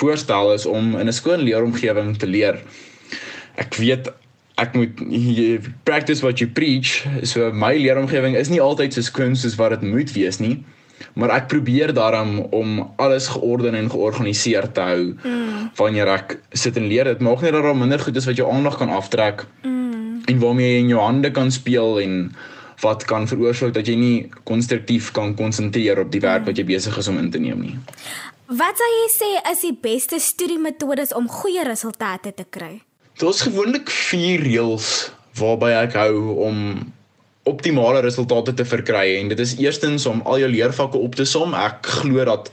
voorstel 0.00 0.52
is 0.52 0.66
om 0.66 0.96
in 0.96 1.08
'n 1.08 1.12
skoon 1.12 1.40
leeromgewing 1.40 2.16
te 2.18 2.26
leer 2.26 2.60
ek 3.60 3.76
weet 3.80 4.10
ek 4.60 4.74
moet 4.76 4.98
practice 5.88 6.20
what 6.20 6.40
you 6.40 6.48
preach. 6.48 7.06
So 7.24 7.50
my 7.52 7.72
leeromgewing 7.80 8.36
is 8.36 8.50
nie 8.52 8.60
altyd 8.60 8.92
so 8.92 9.04
skoon 9.04 9.36
soos 9.36 9.56
wat 9.60 9.72
dit 9.76 9.86
moet 9.88 10.12
wees 10.12 10.40
nie. 10.42 10.58
Maar 11.14 11.34
ek 11.38 11.48
probeer 11.52 11.92
daarom 11.94 12.38
om 12.54 12.92
alles 12.96 13.28
georden 13.32 13.74
en 13.74 13.90
georganiseer 13.90 14.70
te 14.72 14.80
hou. 14.80 15.02
Mm. 15.22 15.70
Wanneer 15.76 16.12
ek 16.14 16.38
sit 16.52 16.76
en 16.76 16.88
leer, 16.90 17.04
dit 17.04 17.20
maak 17.24 17.42
nie 17.42 17.52
dat 17.54 17.64
daar 17.64 17.76
minder 17.76 18.00
goed 18.00 18.16
is 18.16 18.28
wat 18.28 18.36
jou 18.36 18.48
aandag 18.52 18.78
kan 18.78 18.92
aftrek. 18.94 19.46
Mm. 19.62 20.22
En 20.28 20.40
waarmee 20.42 20.72
jy 20.72 20.80
in 20.84 20.92
jou 20.94 21.02
hande 21.02 21.30
kan 21.30 21.50
speel 21.50 22.00
en 22.00 22.16
wat 22.80 23.04
kan 23.04 23.28
veroorsaak 23.28 23.74
dat 23.76 23.88
jy 23.88 23.96
nie 24.00 24.16
konstruktief 24.48 25.10
kan 25.16 25.34
konsentreer 25.36 26.00
op 26.00 26.12
die 26.12 26.22
werk 26.24 26.44
mm. 26.44 26.50
wat 26.52 26.60
jy 26.60 26.66
besig 26.68 26.96
is 26.96 27.08
om 27.08 27.18
in 27.20 27.30
te 27.30 27.40
neem 27.42 27.60
nie. 27.60 27.76
Wat 28.50 28.80
sou 28.80 28.86
jy 28.90 29.08
sê 29.14 29.30
is 29.52 29.60
die 29.62 29.76
beste 29.78 30.18
studiemetodes 30.18 31.12
om 31.14 31.28
goeie 31.30 31.62
resultate 31.68 32.32
te 32.34 32.46
kry? 32.50 32.80
Daar's 33.20 33.44
gewoonlik 33.46 33.90
4 33.92 34.42
reëls 34.42 35.10
waarby 35.38 35.70
ek 35.76 35.94
hou 35.94 36.14
om 36.48 36.56
optimale 37.50 38.00
resultate 38.04 38.54
te 38.54 38.66
verkry 38.66 39.16
en 39.18 39.30
dit 39.32 39.40
is 39.42 39.56
eerstens 39.58 40.06
om 40.06 40.22
al 40.24 40.42
jou 40.44 40.50
leervakke 40.50 40.98
op 40.98 41.18
te 41.18 41.26
som. 41.28 41.54
Ek 41.54 41.86
glo 42.00 42.24
dat 42.28 42.50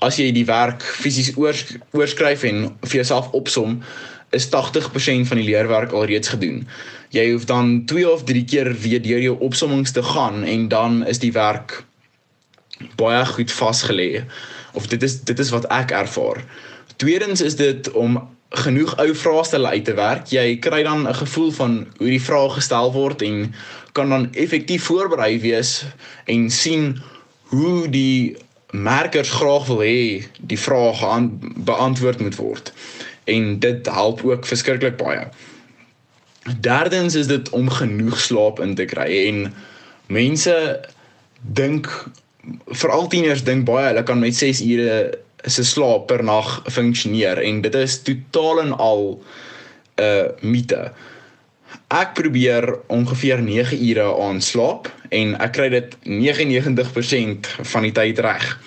as 0.00 0.16
jy 0.20 0.30
die 0.32 0.46
werk 0.48 0.82
fisies 0.82 1.34
oors, 1.36 1.66
oorskryf 1.96 2.46
en 2.48 2.70
vir 2.86 3.02
jouself 3.02 3.28
opsom, 3.36 3.80
is 4.30 4.46
80% 4.48 5.26
van 5.28 5.40
die 5.40 5.46
leerwerk 5.48 5.92
alreeds 5.92 6.32
gedoen. 6.32 6.62
Jy 7.10 7.32
hoef 7.32 7.44
dan 7.50 7.84
2 7.90 8.06
of 8.10 8.24
3 8.24 8.44
keer 8.46 8.70
weer 8.82 9.02
deur 9.02 9.22
jou 9.24 9.36
opsommings 9.42 9.92
te 9.92 10.02
gaan 10.06 10.44
en 10.46 10.68
dan 10.70 11.00
is 11.06 11.18
die 11.18 11.32
werk 11.34 11.80
baie 12.96 13.24
goed 13.26 13.52
vasgelê. 13.52 14.24
Of 14.72 14.86
dit 14.86 15.02
is 15.02 15.20
dit 15.26 15.38
is 15.38 15.50
wat 15.50 15.66
ek 15.74 15.90
ervaar. 15.90 16.44
Tweedens 16.96 17.42
is 17.42 17.58
dit 17.58 17.90
om 17.92 18.20
genoeg 18.50 18.96
ou 18.96 19.14
vraestelle 19.14 19.68
uit 19.68 19.84
te 19.84 19.94
werk. 19.94 20.26
Jy 20.26 20.58
kry 20.58 20.82
dan 20.82 21.08
'n 21.08 21.14
gevoel 21.14 21.50
van 21.50 21.86
hoe 21.96 22.08
die 22.08 22.22
vraag 22.22 22.54
gestel 22.54 22.92
word 22.92 23.22
en 23.22 23.54
kan 23.92 24.08
dan 24.08 24.32
effektief 24.32 24.84
voorberei 24.84 25.40
wees 25.40 25.84
en 26.24 26.50
sien 26.50 27.02
hoe 27.42 27.88
die 27.88 28.36
merkers 28.70 29.30
graag 29.30 29.66
wil 29.66 29.82
hê 29.82 30.24
die 30.40 30.58
vraag 30.58 31.28
beantwoord 31.56 32.20
moet 32.20 32.36
word. 32.36 32.72
En 33.24 33.58
dit 33.58 33.86
help 33.86 34.24
ook 34.24 34.46
verskriklik 34.46 34.96
baie. 34.96 35.28
Derdens 36.60 37.14
is 37.14 37.26
dit 37.26 37.48
om 37.48 37.70
genoeg 37.70 38.20
slaap 38.20 38.60
in 38.60 38.74
te 38.74 38.84
kry 38.84 39.26
en 39.26 39.54
mense 40.06 40.80
dink 41.40 42.10
veral 42.66 43.06
tieners 43.06 43.44
dink 43.44 43.64
baie 43.64 43.86
hulle 43.86 44.02
kan 44.02 44.18
met 44.18 44.36
6 44.36 44.60
ure 44.60 45.18
se 45.44 45.64
slaap 45.64 46.06
per 46.06 46.24
nag 46.24 46.62
funksioneer 46.68 47.40
en 47.42 47.60
dit 47.64 47.74
is 47.74 48.02
totaal 48.02 48.60
en 48.60 48.72
al 48.76 49.02
'n 49.14 50.02
uh, 50.02 50.26
mite. 50.40 50.92
Ek 51.88 52.14
probeer 52.14 52.78
ongeveer 52.86 53.42
9 53.42 53.78
ure 53.88 54.22
aan 54.22 54.40
slaap 54.40 54.90
en 55.08 55.34
ek 55.40 55.52
kry 55.52 55.68
dit 55.68 55.96
99% 56.04 57.46
van 57.72 57.82
die 57.82 57.92
tyd 57.92 58.18
reg. 58.18 58.58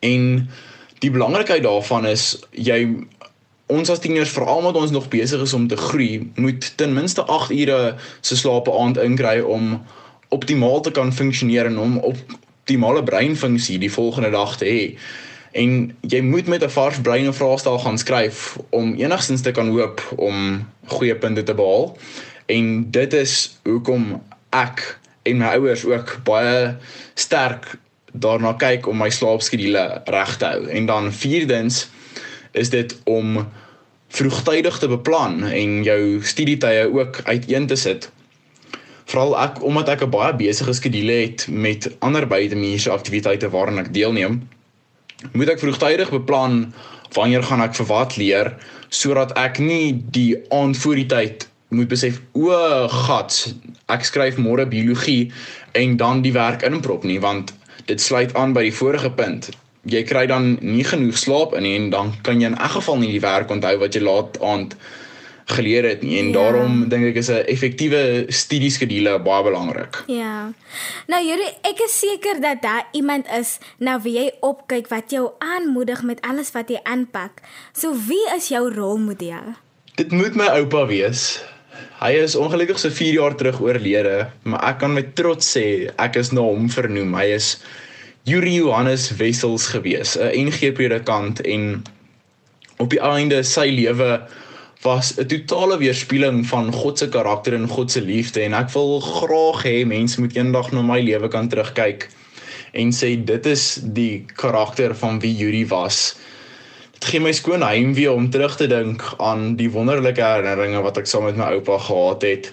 En 0.00 0.50
die 0.98 1.10
belangrikheid 1.10 1.62
daarvan 1.62 2.06
is 2.06 2.36
jy 2.50 2.80
ons 3.66 3.90
as 3.90 3.98
tieners 3.98 4.30
veral 4.30 4.62
omdat 4.62 4.76
ons 4.76 4.90
nog 4.94 5.08
besig 5.08 5.42
is 5.42 5.52
om 5.52 5.66
te 5.68 5.76
groei, 5.76 6.30
moet 6.34 6.72
ten 6.76 6.94
minste 6.94 7.24
8 7.24 7.50
ure 7.50 7.96
se 8.20 8.36
slaap 8.36 8.68
'n 8.68 8.78
aand 8.82 8.96
inkry 8.96 9.40
om 9.40 9.82
optimaal 10.28 10.80
te 10.80 10.90
kan 10.90 11.12
funksioneer 11.12 11.66
en 11.66 11.78
om 11.78 11.98
optimale 11.98 13.02
breinfunksie 13.02 13.78
die 13.78 13.92
volgende 13.92 14.30
dag 14.30 14.56
te 14.56 14.64
hê. 14.64 14.98
En 15.56 15.96
jy 16.04 16.20
moet 16.20 16.46
met 16.46 16.64
'n 16.64 16.68
vars 16.68 17.00
brein 17.00 17.26
'n 17.26 17.32
vraestel 17.32 17.78
gaan 17.78 17.98
skryf 17.98 18.58
om 18.70 18.94
enigstens 18.94 19.40
te 19.40 19.50
kan 19.50 19.68
hoop 19.68 20.02
om 20.16 20.68
goeie 20.84 21.16
punte 21.16 21.42
te 21.42 21.54
behaal. 21.54 21.96
En 22.46 22.90
dit 22.90 23.12
is 23.12 23.58
hoekom 23.62 24.22
ek 24.50 24.98
en 25.22 25.36
my 25.36 25.46
ouers 25.46 25.84
ook 25.84 26.20
baie 26.24 26.76
sterk 27.14 27.78
daarna 28.12 28.52
kyk 28.52 28.86
om 28.86 28.96
my 28.96 29.10
slaapskedule 29.10 30.02
reg 30.04 30.36
te 30.36 30.44
hou. 30.44 30.68
En 30.68 30.86
dan 30.86 31.12
vierdens 31.12 31.88
is 32.52 32.70
dit 32.70 32.96
om 33.04 33.48
vroegtydig 34.08 34.78
te 34.78 34.88
beplan 34.88 35.44
en 35.44 35.82
jou 35.82 36.20
studietye 36.22 36.88
ook 36.92 37.20
uiteen 37.24 37.66
te 37.66 37.76
sit. 37.76 38.10
Veral 39.04 39.36
ek 39.38 39.62
omdat 39.62 39.88
ek 39.88 40.02
'n 40.02 40.10
baie 40.10 40.34
besige 40.34 40.72
skedule 40.72 41.12
het 41.12 41.46
met 41.50 41.90
ander 41.98 42.26
buitemuurse 42.26 42.90
aktiwiteite 42.90 43.50
waaraan 43.50 43.78
ek 43.78 43.92
deelneem, 43.94 44.48
moet 45.32 45.52
ek 45.54 45.62
vroegtydig 45.62 46.10
beplan 46.14 46.72
wanneer 47.16 47.44
gaan 47.46 47.64
ek 47.64 47.76
vir 47.78 47.90
wat 47.92 48.16
leer 48.20 48.54
sodat 48.88 49.34
ek 49.40 49.58
nie 49.58 49.92
die 50.16 50.32
aand 50.54 50.78
voor 50.78 51.00
die 51.00 51.10
tyd 51.10 51.46
moet 51.76 51.88
besef 51.90 52.20
o 52.38 52.56
gat 53.08 53.38
ek 53.92 54.04
skryf 54.06 54.38
môre 54.38 54.66
biologie 54.70 55.32
en 55.78 55.96
dan 56.00 56.22
die 56.22 56.34
werk 56.36 56.62
inprop 56.66 57.04
nie 57.04 57.18
want 57.22 57.54
dit 57.86 58.02
sluit 58.02 58.34
aan 58.34 58.54
by 58.54 58.64
die 58.66 58.74
vorige 58.74 59.10
punt. 59.14 59.50
Jy 59.86 60.02
kry 60.08 60.24
dan 60.26 60.56
nie 60.62 60.84
genoeg 60.86 61.18
slaap 61.18 61.54
in 61.54 61.66
en 61.70 61.90
dan 61.90 62.12
kan 62.26 62.40
jy 62.40 62.50
in 62.50 62.58
elk 62.58 62.78
geval 62.78 62.98
nie 63.02 63.12
die 63.14 63.22
werk 63.22 63.52
onthou 63.54 63.76
wat 63.82 63.94
jy 63.94 64.02
laat 64.02 64.38
aand 64.42 64.74
geleer 65.46 65.84
het 65.86 66.02
nie 66.02 66.18
en 66.18 66.26
ja. 66.26 66.32
daarom 66.32 66.88
dink 66.90 67.06
ek 67.12 67.20
is 67.22 67.30
'n 67.30 67.46
effektiewe 67.46 68.26
studieskedule 68.28 69.18
baie 69.22 69.42
belangrik. 69.42 70.02
Ja. 70.06 70.52
Nou 71.06 71.22
Juri, 71.22 71.46
ek 71.62 71.78
is 71.86 71.98
seker 71.98 72.40
dat 72.40 72.62
daar 72.62 72.86
iemand 72.92 73.26
is 73.38 73.58
na 73.78 74.00
wie 74.02 74.18
jy 74.18 74.30
opkyk 74.40 74.88
wat 74.88 75.10
jou 75.10 75.30
aanmoedig 75.38 76.02
met 76.02 76.20
alles 76.20 76.50
wat 76.52 76.68
jy 76.68 76.80
aanpak. 76.82 77.40
So 77.72 77.94
wie 78.08 78.26
is 78.36 78.48
jou 78.48 78.74
rolmodel? 78.74 79.54
Dit 79.94 80.10
moet 80.10 80.34
my 80.34 80.46
oupa 80.46 80.86
wees. 80.86 81.42
Hy 82.00 82.12
is 82.12 82.36
ongelukkig 82.36 82.78
so 82.78 82.90
4 82.90 83.12
jaar 83.12 83.34
terug 83.36 83.60
oorlede, 83.60 84.30
maar 84.42 84.64
ek 84.64 84.78
kan 84.78 84.92
met 84.92 85.14
trots 85.14 85.56
sê 85.56 85.90
ek 85.96 86.16
is 86.16 86.32
na 86.32 86.40
hom 86.40 86.68
vernoem. 86.70 87.14
Hy 87.14 87.32
is 87.36 87.62
Yuri 88.24 88.54
Johannes 88.58 89.16
Wessels 89.16 89.66
gewees, 89.66 90.16
'n 90.18 90.50
NG 90.50 90.72
predikant 90.74 91.40
en 91.40 91.84
op 92.78 92.90
die 92.90 93.00
einde 93.00 93.42
sy 93.42 93.70
lewe 93.70 94.26
was 94.82 95.14
'n 95.16 95.26
totale 95.26 95.78
weerspieëling 95.78 96.46
van 96.46 96.72
God 96.72 96.98
se 96.98 97.08
karakter 97.08 97.54
en 97.54 97.68
God 97.68 97.90
se 97.90 98.00
liefde 98.00 98.40
en 98.40 98.52
ek 98.52 98.70
wil 98.70 99.00
graag 99.00 99.64
hê 99.64 99.86
mense 99.86 100.20
moet 100.20 100.36
eendag 100.36 100.72
na 100.72 100.82
my 100.82 101.00
lewe 101.00 101.28
kan 101.28 101.48
terugkyk 101.48 102.08
en 102.72 102.92
sê 102.92 103.16
dit 103.24 103.46
is 103.46 103.80
die 103.82 104.24
karakter 104.34 104.94
van 104.94 105.20
wie 105.20 105.34
Yuri 105.36 105.66
was. 105.66 106.16
Dit 106.92 107.04
gee 107.04 107.20
my 107.20 107.32
skoon 107.32 107.62
heimwee 107.62 108.12
om 108.12 108.30
terug 108.30 108.56
te 108.56 108.66
dink 108.66 109.02
aan 109.18 109.56
die 109.56 109.70
wonderlike 109.70 110.22
herinneringe 110.22 110.82
wat 110.82 110.98
ek 110.98 111.06
saam 111.06 111.24
met 111.24 111.36
my 111.36 111.44
oupa 111.56 111.78
gehad 111.78 112.22
het 112.22 112.52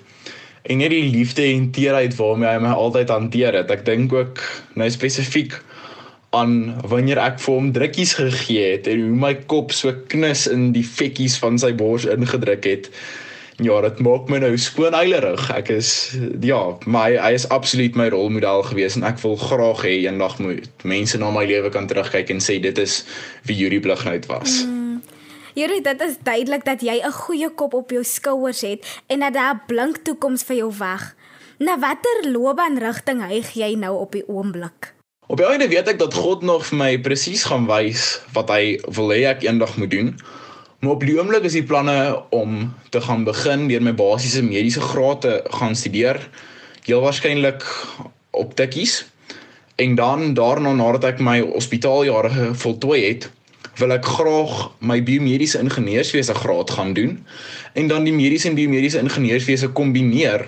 en 0.63 0.79
net 0.79 0.89
die 0.89 1.09
liefde 1.11 1.43
en 1.43 1.71
teerheid 1.75 2.15
waarmee 2.15 2.49
hy 2.49 2.59
my 2.63 2.71
altyd 2.71 3.09
hanteer 3.11 3.53
het. 3.53 3.71
Ek 3.71 3.83
dink 3.85 4.13
ook 4.13 4.39
nou 4.79 4.89
spesifiek 4.91 5.57
aan 6.33 6.53
wanneer 6.89 7.21
ek 7.21 7.37
vir 7.43 7.53
hom 7.53 7.71
drukkies 7.75 8.15
gegee 8.19 8.71
het 8.73 8.87
en 8.89 9.03
hoe 9.05 9.19
my 9.25 9.33
kop 9.49 9.73
so 9.75 9.93
knus 10.11 10.47
in 10.49 10.71
die 10.75 10.85
vekkies 10.85 11.37
van 11.41 11.59
sy 11.61 11.73
bors 11.77 12.07
ingedruk 12.09 12.65
het. 12.65 12.89
Ja, 13.61 13.77
dit 13.85 13.99
maak 14.01 14.31
my 14.33 14.39
nou 14.41 14.55
skoon 14.57 14.95
eilerig. 14.97 15.43
Ek 15.53 15.69
is 15.75 16.17
ja, 16.41 16.61
my 16.89 17.11
hy 17.21 17.33
is 17.37 17.45
absoluut 17.53 17.97
my 17.99 18.07
rolmodel 18.09 18.65
gewees 18.65 18.97
en 18.97 19.05
ek 19.05 19.21
wil 19.21 19.37
graag 19.37 19.83
hê 19.85 19.93
eendag 20.07 20.39
moet 20.41 20.87
mense 20.89 21.21
na 21.21 21.29
my 21.31 21.45
lewe 21.45 21.69
kan 21.73 21.85
terugkyk 21.89 22.33
en 22.33 22.41
sê 22.41 22.57
dit 22.63 22.81
is 22.81 23.03
wie 23.45 23.59
Yuri 23.61 23.79
Blighnout 23.83 24.25
was. 24.31 24.63
Mm. 24.65 25.03
Juri, 25.53 25.83
dit 25.85 26.01
is 26.01 26.17
duidelik 26.25 26.65
dat 26.65 26.81
jy 26.81 26.97
'n 26.97 27.11
goeie 27.13 27.49
kop 27.49 27.73
op 27.73 27.91
jou 27.91 28.03
skouers 28.03 28.61
het 28.61 28.81
en 29.07 29.19
dat 29.19 29.33
daar 29.33 29.53
'n 29.53 29.61
blink 29.67 29.97
toekoms 30.03 30.43
vir 30.43 30.55
jou 30.55 30.71
wag. 30.77 31.13
Na 31.59 31.79
watter 31.79 32.31
loopbaanrigting 32.31 33.21
hyg 33.21 33.53
jy 33.53 33.75
nou 33.75 33.99
op 33.99 34.11
die 34.11 34.27
oomblik? 34.27 34.93
Op 35.27 35.37
die 35.39 35.45
einde 35.47 35.67
weet 35.71 35.87
ek 35.87 35.99
dat 35.99 36.13
God 36.13 36.41
nog 36.43 36.65
vir 36.67 36.77
my 36.77 36.89
presies 36.99 37.45
gaan 37.47 37.63
wys 37.69 38.17
wat 38.35 38.49
hy 38.51 38.75
wil 38.91 39.13
hê 39.15 39.21
ek 39.29 39.45
eendag 39.47 39.77
moet 39.79 39.91
doen. 39.93 40.09
Maar 40.83 40.97
op 40.97 41.05
die 41.07 41.15
oomblik 41.15 41.45
is 41.47 41.55
die 41.55 41.63
planne 41.63 41.95
om 42.35 42.73
te 42.91 42.99
gaan 43.01 43.23
begin 43.23 43.69
deur 43.69 43.85
my 43.85 43.93
basiese 43.95 44.43
mediese 44.43 44.83
graad 44.83 45.21
te 45.23 45.37
gaan 45.59 45.77
studeer. 45.79 46.19
Heel 46.83 46.99
waarskynlik 47.05 47.63
op 48.35 48.51
tikkies. 48.59 49.05
En 49.79 49.95
dan 49.95 50.33
daarna 50.35 50.73
nadat 50.75 51.07
ek 51.13 51.23
my 51.23 51.39
hospitaaljare 51.39 52.51
voltooi 52.59 52.99
het, 53.05 53.29
wil 53.79 53.95
ek 53.95 54.05
graag 54.05 54.57
my 54.83 54.99
biomediese 55.07 55.63
ingenieurswese 55.63 56.35
graad 56.35 56.75
gaan 56.75 56.91
doen 56.93 57.15
en 57.73 57.87
dan 57.87 58.03
die 58.05 58.13
mediese 58.13 58.51
en 58.51 58.59
biomediese 58.59 59.01
ingenieurswese 59.01 59.71
kombineer 59.73 60.45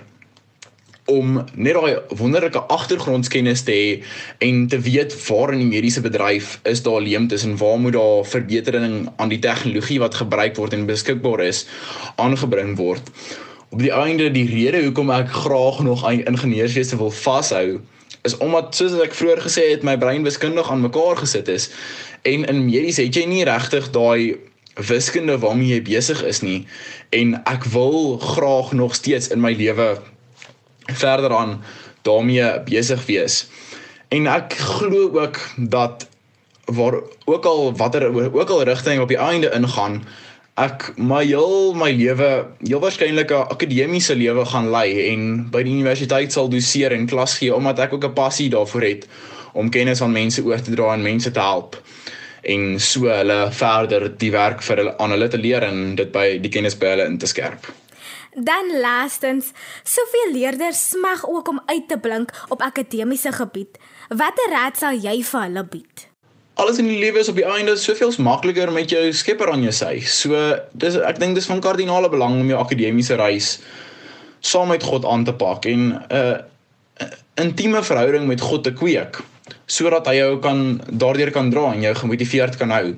om 1.05 1.35
net 1.53 1.77
daai 1.77 2.00
wonderlike 2.17 2.62
agtergrondskennis 2.74 3.62
te 3.67 3.74
hê 3.77 3.89
en 4.47 4.67
te 4.67 4.79
weet 4.81 5.13
waar 5.27 5.53
in 5.53 5.62
die 5.62 5.69
mediese 5.69 6.01
bedryf 6.01 6.55
is 6.65 6.81
daar 6.85 7.01
leemtes 7.01 7.45
en 7.45 7.57
waar 7.62 7.77
moet 7.79 7.93
daar 7.93 8.25
verbetering 8.25 9.09
aan 9.15 9.29
die 9.29 9.39
tegnologie 9.39 10.00
wat 10.01 10.17
gebruik 10.17 10.55
word 10.57 10.74
en 10.74 10.88
beskikbaar 10.89 11.43
is 11.45 11.65
aangebring 12.15 12.74
word. 12.77 13.12
Op 13.69 13.79
die 13.83 13.93
einde 13.93 14.31
die 14.31 14.47
rede 14.50 14.81
hoekom 14.88 15.12
ek 15.13 15.29
graag 15.29 15.83
nog 15.85 16.05
aan 16.05 16.25
ingenieurswese 16.25 16.97
wil 16.97 17.13
vashou 17.13 17.79
is 18.25 18.38
omdat 18.41 18.74
soos 18.75 18.97
ek 19.05 19.13
vroeër 19.13 19.43
gesê 19.45 19.69
het 19.69 19.85
my 19.85 19.97
brein 20.01 20.25
wiskundig 20.25 20.71
aan 20.71 20.81
mekaar 20.81 21.21
gesit 21.21 21.50
is 21.51 21.69
en 22.25 22.47
in 22.50 22.65
medies 22.65 22.97
het 23.01 23.13
jy 23.13 23.27
nie 23.29 23.45
regtig 23.45 23.91
daai 23.93 24.41
wiskunde 24.89 25.38
waarmee 25.43 25.75
jy 25.75 25.81
besig 25.85 26.24
is 26.25 26.41
nie 26.41 26.63
en 27.15 27.38
ek 27.45 27.69
wil 27.75 28.17
graag 28.17 28.74
nog 28.74 28.97
steeds 28.97 29.29
in 29.35 29.43
my 29.43 29.53
lewe 29.53 29.93
verder 30.85 31.35
aan 31.35 31.63
daarmee 32.01 32.59
besig 32.65 33.05
wees. 33.05 33.47
En 34.07 34.27
ek 34.27 34.53
glo 34.53 35.09
ook 35.21 35.39
dat 35.57 36.07
waar 36.65 37.01
ook 37.25 37.45
al 37.45 37.75
watter 37.75 38.33
ook 38.33 38.49
al 38.49 38.63
rigting 38.63 39.01
op 39.01 39.07
die 39.07 39.17
einde 39.17 39.51
ingaan 39.53 40.01
ek 40.55 40.93
my 40.95 41.19
heel 41.27 41.73
my 41.75 41.89
lewe 41.91 42.29
heel 42.63 42.79
waarskynlik 42.79 43.31
'n 43.31 43.47
akademiese 43.51 44.15
lewe 44.15 44.45
gaan 44.45 44.69
lei 44.71 45.11
en 45.11 45.49
by 45.51 45.63
die 45.63 45.73
universiteit 45.73 46.31
sal 46.31 46.47
doseer 46.49 46.95
en 46.95 47.05
klas 47.11 47.37
gee 47.37 47.55
omdat 47.55 47.79
ek 47.79 47.93
ook 47.93 48.05
'n 48.05 48.13
passie 48.13 48.49
daarvoor 48.49 48.81
het 48.81 49.07
om 49.53 49.69
kennis 49.69 50.01
aan 50.01 50.11
mense 50.11 50.43
oor 50.43 50.61
te 50.61 50.71
dra 50.71 50.93
en 50.93 51.01
mense 51.01 51.31
te 51.31 51.39
help 51.39 51.75
en 52.43 52.79
so 52.79 53.09
hulle 53.09 53.51
verder 53.51 54.07
die 54.17 54.31
werk 54.31 54.63
vir 54.63 54.77
hulle 54.77 54.97
aan 54.97 55.11
hulle 55.11 55.27
te 55.27 55.37
leer 55.37 55.63
en 55.63 55.95
dit 55.95 56.11
by 56.11 56.39
die 56.39 56.49
kennis 56.49 56.77
by 56.77 56.93
hulle 56.93 57.05
in 57.05 57.17
te 57.17 57.27
skerp. 57.27 57.67
Dan 58.35 58.79
laastens, 58.79 59.51
soveel 59.83 60.31
leerders 60.35 60.89
smag 60.89 61.27
ook 61.27 61.47
om 61.47 61.61
uit 61.65 61.87
te 61.87 61.97
blink 61.97 62.31
op 62.49 62.61
akademiese 62.61 63.31
gebied. 63.31 63.79
Watter 64.09 64.51
raad 64.51 64.77
sal 64.77 64.99
jy 64.99 65.23
vir 65.23 65.41
hulle 65.47 65.63
bied? 65.63 66.09
alles 66.55 66.77
in 66.79 66.87
die 66.87 66.99
lewe 66.99 67.19
is 67.19 67.27
op 67.27 67.35
die 67.35 67.47
einde 67.47 67.75
soveel 67.79 68.13
makliker 68.23 68.71
met 68.71 68.91
jou 68.91 69.03
skepper 69.13 69.51
aan 69.51 69.63
jou 69.65 69.73
sy. 69.75 69.99
So 70.07 70.39
dis 70.71 70.95
ek 70.95 71.19
dink 71.19 71.35
dis 71.35 71.49
van 71.51 71.59
kardinale 71.63 72.09
belang 72.11 72.39
om 72.39 72.51
jou 72.51 72.59
akademiese 72.61 73.17
reis 73.19 73.57
saam 74.45 74.69
met 74.71 74.83
God 74.85 75.07
aan 75.09 75.25
te 75.25 75.33
pak 75.35 75.65
en 75.65 75.81
'n 75.91 76.03
uh, 76.11 76.37
intieme 77.41 77.83
verhouding 77.83 78.27
met 78.27 78.41
God 78.41 78.63
te 78.63 78.71
kweek 78.71 79.19
sodat 79.67 80.07
hy 80.07 80.15
jou 80.15 80.39
kan 80.39 80.81
daardeur 80.87 81.31
kan 81.31 81.49
dra 81.49 81.73
en 81.73 81.81
jou 81.81 81.93
gemotiveerd 81.95 82.57
kan 82.57 82.69
hou. 82.71 82.95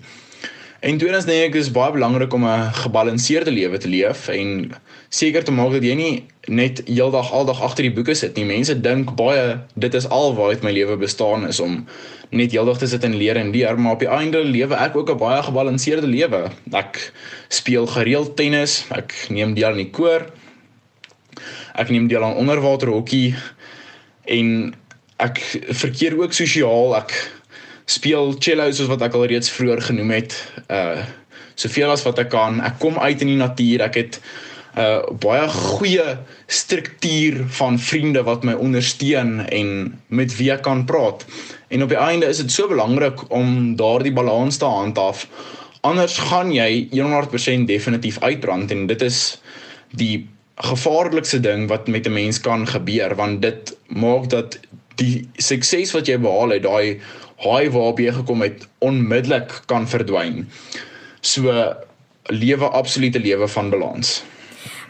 En 0.87 0.95
tweedens 0.95 1.25
dink 1.27 1.49
ek 1.49 1.55
is 1.59 1.67
baie 1.75 1.91
belangrik 1.91 2.31
om 2.33 2.45
'n 2.47 2.71
gebalanseerde 2.71 3.51
lewe 3.51 3.77
te 3.77 3.89
leef 3.91 4.27
en 4.31 4.71
seker 5.09 5.43
te 5.43 5.51
maak 5.51 5.71
dat 5.71 5.83
jy 5.83 5.95
nie 5.99 6.25
net 6.47 6.81
heeldag 6.85 7.31
aldag 7.31 7.59
agter 7.61 7.83
die 7.83 7.91
boeke 7.91 8.15
sit 8.15 8.35
nie. 8.35 8.45
Mense 8.45 8.81
dink 8.81 9.11
baie 9.15 9.59
dit 9.75 9.93
is 9.93 10.07
al 10.07 10.35
waaruit 10.35 10.63
my 10.63 10.71
lewe 10.71 10.95
bestaan 10.95 11.47
is 11.47 11.59
om 11.59 11.85
net 12.31 12.51
heeldag 12.51 12.77
te 12.77 12.87
sit 12.87 13.03
en 13.03 13.17
leer 13.17 13.35
en 13.35 13.51
leer, 13.51 13.79
maar 13.79 13.93
op 13.93 13.99
die 13.99 14.07
einde 14.07 14.43
lewe 14.43 14.75
ek 14.75 14.95
ook 14.95 15.11
'n 15.11 15.17
baie 15.17 15.43
gebalanseerde 15.43 16.07
lewe. 16.07 16.51
Ek 16.71 17.11
speel 17.49 17.87
gereeld 17.87 18.35
tennis, 18.35 18.85
ek 18.89 19.27
neem 19.29 19.53
deel 19.53 19.69
aan 19.69 19.83
die 19.83 19.91
koor. 19.91 20.31
Ek 21.75 21.89
neem 21.89 22.07
deel 22.07 22.23
aan 22.23 22.39
onderwaterhokkie 22.39 23.35
en 24.23 24.73
ek 25.17 25.37
verkeer 25.69 26.15
ook 26.19 26.33
sosiaal. 26.33 26.95
Ek 26.95 27.36
speel 27.87 28.35
cello 28.43 28.67
soos 28.71 28.91
wat 28.91 29.05
ek 29.07 29.15
al 29.17 29.27
reeds 29.31 29.51
vroeër 29.55 29.81
genoem 29.91 30.17
het. 30.19 30.35
Uh 30.67 31.05
soveel 31.57 31.89
as 31.89 32.03
wat 32.05 32.19
ek 32.21 32.27
kan. 32.29 32.59
Ek 32.61 32.75
kom 32.77 32.99
uit 33.01 33.23
in 33.25 33.31
die 33.31 33.39
natuur. 33.39 33.81
Ek 33.87 33.95
het 33.97 34.19
'n 34.77 34.79
uh, 34.79 35.01
baie 35.17 35.47
goeie 35.49 36.19
struktuur 36.45 37.47
van 37.49 37.79
vriende 37.81 38.21
wat 38.23 38.43
my 38.45 38.53
ondersteun 38.53 39.47
en 39.49 39.97
met 40.07 40.35
wie 40.37 40.51
ek 40.53 40.61
kan 40.61 40.85
praat. 40.85 41.25
En 41.73 41.81
op 41.83 41.89
die 41.89 41.97
einde 41.97 42.29
is 42.29 42.37
dit 42.37 42.51
so 42.51 42.67
belangrik 42.69 43.31
om 43.33 43.75
daardie 43.75 44.13
balans 44.13 44.57
te 44.57 44.69
handhaaf 44.69 45.25
Anders 45.87 46.17
gaan 46.17 46.51
jy 46.51 46.87
100% 46.91 47.67
definitief 47.69 48.17
uitbrand 48.19 48.71
en 48.71 48.87
dit 48.89 49.01
is 49.05 49.37
die 49.95 50.27
gevaarlikste 50.57 51.39
ding 51.39 51.67
wat 51.69 51.87
met 51.87 52.07
'n 52.07 52.13
mens 52.13 52.39
kan 52.41 52.67
gebeur 52.67 53.15
want 53.15 53.41
dit 53.41 53.77
maak 53.87 54.29
dat 54.29 54.59
die 54.95 55.29
sukses 55.37 55.91
wat 55.93 56.07
jy 56.07 56.17
behaal 56.17 56.49
het, 56.49 56.63
daai 56.63 56.99
high 57.43 57.69
waarop 57.73 57.99
jy 58.01 58.13
gekom 58.13 58.41
het, 58.45 58.65
onmiddellik 58.79 59.61
kan 59.69 59.87
verdwyn. 59.87 60.47
So 61.21 61.51
lewe 62.33 62.69
absolute 62.69 63.19
lewe 63.19 63.47
van 63.47 63.69
balans. 63.69 64.23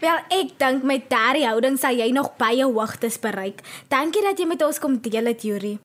Wel, 0.02 0.18
ek 0.30 0.58
dink 0.62 0.84
met 0.86 1.08
daardie 1.10 1.48
houding 1.48 1.78
sal 1.82 1.98
jy 1.98 2.12
nog 2.14 2.36
baie 2.38 2.66
hoogtes 2.66 3.18
bereik. 3.20 3.64
Dankie 3.90 4.22
dat 4.22 4.38
jy 4.38 4.46
met 4.46 4.62
ons 4.62 4.80
kom 4.80 5.00
deel 5.02 5.34
het, 5.34 5.42
Yuri. 5.42 5.78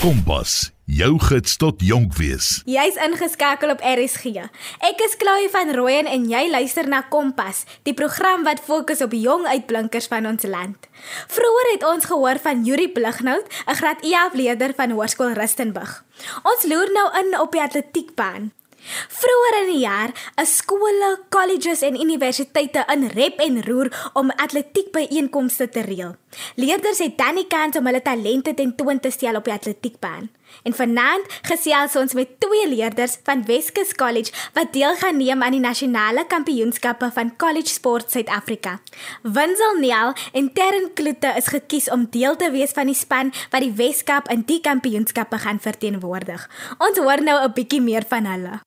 Kompas, 0.00 0.70
jou 0.88 1.18
gids 1.20 1.58
tot 1.60 1.82
jonk 1.84 2.14
wees. 2.16 2.62
Jy's 2.64 2.96
ingeskakel 3.04 3.68
op 3.74 3.82
RSG. 3.84 4.46
Ek 4.88 5.02
is 5.04 5.12
Chloe 5.20 5.50
van 5.52 5.74
Rooyen 5.76 6.06
en 6.08 6.22
jy 6.24 6.40
luister 6.48 6.86
na 6.88 7.02
Kompas, 7.12 7.66
die 7.84 7.92
program 7.92 8.46
wat 8.46 8.62
fokus 8.64 9.02
op 9.04 9.12
jong 9.12 9.44
uitblinkers 9.44 10.08
van 10.08 10.24
ons 10.30 10.46
land. 10.48 10.88
Vroeger 11.28 11.68
het 11.74 11.84
ons 11.84 12.08
gehoor 12.08 12.40
van 12.40 12.64
Yuri 12.64 12.88
Blighnout, 12.96 13.44
'n 13.68 13.76
graad 13.76 14.00
E 14.00 14.16
afleerder 14.16 14.72
van 14.72 14.96
Hoërskool 14.96 15.36
Rustenburg. 15.36 15.92
Ons 16.48 16.64
loer 16.64 16.88
nou 16.96 17.08
in 17.20 17.40
op 17.40 17.52
die 17.52 17.60
atletiekbaan. 17.60 18.52
Vroeger 19.08 19.58
in 19.60 19.72
die 19.72 19.82
jaar 19.84 20.12
is 20.40 20.56
skole, 20.56 21.10
colleges 21.28 21.82
en 21.82 22.00
universiteite 22.00 22.84
in 22.94 23.06
rep 23.14 23.40
en 23.44 23.62
roer 23.66 23.92
om 24.14 24.30
atletiekbyeenkomste 24.30 25.68
te 25.68 25.84
reël. 25.84 26.16
Leerders 26.56 26.98
het 26.98 27.18
dan 27.18 27.38
die 27.40 27.46
kans 27.50 27.76
om 27.76 27.86
hulle 27.86 28.02
talente 28.02 28.54
tentoon 28.54 29.00
te 29.00 29.10
stel 29.10 29.36
op 29.36 29.44
die 29.44 29.54
atletiekbaan. 29.54 30.30
En 30.66 30.74
vanaand 30.74 31.26
gesels 31.46 31.96
ons 31.96 32.14
met 32.18 32.32
twee 32.42 32.68
leerders 32.68 33.16
van 33.26 33.44
Weskus 33.46 33.92
College 33.94 34.32
wat 34.56 34.72
deel 34.72 34.96
gaan 34.98 35.20
neem 35.20 35.42
aan 35.42 35.54
die 35.54 35.62
nasionale 35.62 36.24
kampioenskappe 36.26 37.10
van 37.14 37.36
College 37.36 37.70
Sport 37.70 38.10
Suid-Afrika. 38.10 38.78
Winsel 39.22 39.78
Neal 39.80 40.14
en 40.32 40.52
Terren 40.52 40.90
Kloete 40.94 41.34
is 41.36 41.52
gekies 41.54 41.90
om 41.90 42.08
deel 42.10 42.36
te 42.36 42.50
wees 42.50 42.74
van 42.74 42.90
die 42.90 42.98
span 42.98 43.34
wat 43.50 43.62
die 43.62 43.74
Weskaap 43.76 44.30
in 44.32 44.42
die 44.46 44.60
kampioenskappe 44.64 45.38
gaan 45.38 45.62
verteenwoordig. 45.62 46.48
Ons 46.78 46.98
hoor 46.98 47.22
nou 47.22 47.38
'n 47.44 47.52
bietjie 47.54 47.80
meer 47.80 48.04
van 48.08 48.26
hulle. 48.26 48.60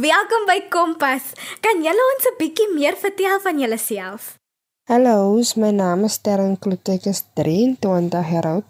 Welkom 0.00 0.46
by 0.46 0.60
Kompas. 0.70 1.32
Kan 1.60 1.82
julle 1.82 2.04
ons 2.14 2.26
'n 2.30 2.36
bietjie 2.38 2.68
meer 2.74 2.96
vertel 2.96 3.40
van 3.40 3.58
julleself? 3.58 4.38
Hallo, 4.84 5.42
my 5.56 5.70
naam 5.70 6.04
is 6.04 6.18
Terren 6.18 6.58
Kloete, 6.58 6.92
ek 6.92 7.04
is 7.06 7.24
23 7.34 8.30
jaar 8.30 8.46
oud 8.46 8.64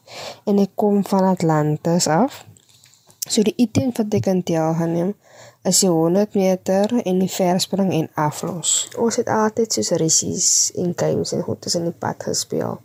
en 0.44 0.58
ek 0.58 0.72
kom 0.75 1.04
van 1.04 1.25
Atlantis 1.25 2.06
af. 2.06 2.44
So 3.28 3.42
die 3.42 3.54
item 3.56 3.92
wat 3.96 4.14
ek 4.14 4.26
aan 4.26 4.42
deel 4.42 4.75
gaan 4.75 4.92
neem 4.92 5.14
is 5.62 5.80
die 5.84 5.88
100 5.88 6.34
meter 6.34 6.92
en 7.04 7.18
die 7.22 7.30
verspring 7.30 7.92
en 7.92 8.08
aflos. 8.14 8.88
Ons 8.96 9.16
het 9.20 9.28
altyd 9.28 9.72
soos 9.72 9.90
rissies 10.02 10.72
en 10.76 10.92
games 10.96 11.32
en 11.32 11.42
goed 11.42 11.68
in 11.75 11.84
die 11.84 11.99
pad 12.04 12.22
gespeel. 12.26 12.80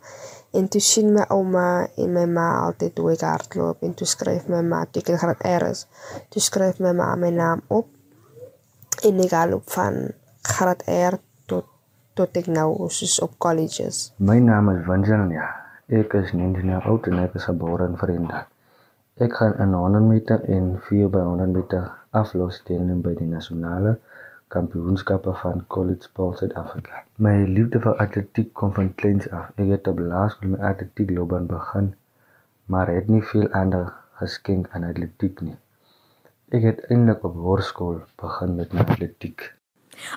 En 0.56 0.68
toe 0.72 0.80
sien 0.80 1.12
my 1.12 1.24
ouma 1.34 1.66
en 2.00 2.12
my 2.16 2.24
ma 2.36 2.46
altyd 2.64 2.98
hoe 3.02 3.12
ek 3.12 3.24
hardloop 3.28 3.82
en 3.84 3.92
toe 3.98 4.08
skryf 4.08 4.46
my 4.52 4.62
ma, 4.64 4.84
toe 4.88 5.02
ek 5.02 5.12
in 5.12 5.20
graad 5.20 5.42
R 5.50 5.66
is, 5.68 5.84
toe 6.32 6.42
skryf 6.42 6.80
my 6.84 6.94
ma 6.96 7.10
my 7.20 7.30
naam 7.34 7.62
op 7.78 7.90
en 9.04 9.20
ek 9.26 9.36
loop 9.50 9.68
van 9.76 10.00
graad 10.54 10.84
R 10.88 11.18
tot 11.50 11.68
tot 12.16 12.40
ek 12.40 12.48
nou 12.48 12.88
soos 12.88 13.18
op 13.26 13.36
colleges. 13.44 14.10
My 14.16 14.38
naam 14.40 14.70
is 14.72 14.84
Vanjania. 14.86 15.50
Ek 15.92 16.14
is 16.18 16.32
19 16.32 16.72
jaar 16.72 16.86
oud 16.88 17.04
en 17.10 17.20
ek 17.26 17.36
is 17.38 17.44
gebore 17.50 17.90
in 17.90 17.98
Vryheid. 18.00 18.48
Ek 19.20 19.36
gaan 19.36 19.54
in 19.60 19.76
100 19.76 20.08
meter 20.08 20.40
en 20.56 20.72
4 20.88 21.12
by 21.12 21.20
100 21.24 21.52
meter 21.52 21.90
aflos 22.16 22.62
deelneem 22.68 23.04
by 23.04 23.12
die 23.20 23.28
nasionale 23.28 23.98
kampioenskappe 24.48 25.32
van 25.42 25.64
College 25.66 26.02
Sport 26.08 26.38
Suid-Afrika. 26.38 27.02
My 27.18 27.44
liefde 27.44 27.80
vir 27.82 27.98
atletiek 28.02 28.52
kom 28.54 28.72
van 28.76 28.92
kleins 28.94 29.28
af. 29.30 29.50
Ek 29.56 29.72
het 29.74 29.90
op 29.90 29.98
laerskool 29.98 30.54
my 30.54 30.62
atletiek 30.70 31.10
loopbaan 31.16 31.48
begin, 31.50 31.92
maar 32.70 32.90
het 32.92 33.10
nie 33.10 33.22
veel 33.32 33.48
ander 33.60 33.92
geskenk 34.20 34.70
aan 34.72 34.86
atletiek 34.86 35.42
nie. 35.42 35.56
Ek 36.54 36.62
het 36.62 36.82
eintlik 36.86 37.24
op 37.26 37.34
hoërskool 37.42 38.00
begin 38.22 38.56
met 38.60 38.72
my 38.72 38.86
atletiek. 38.86 39.52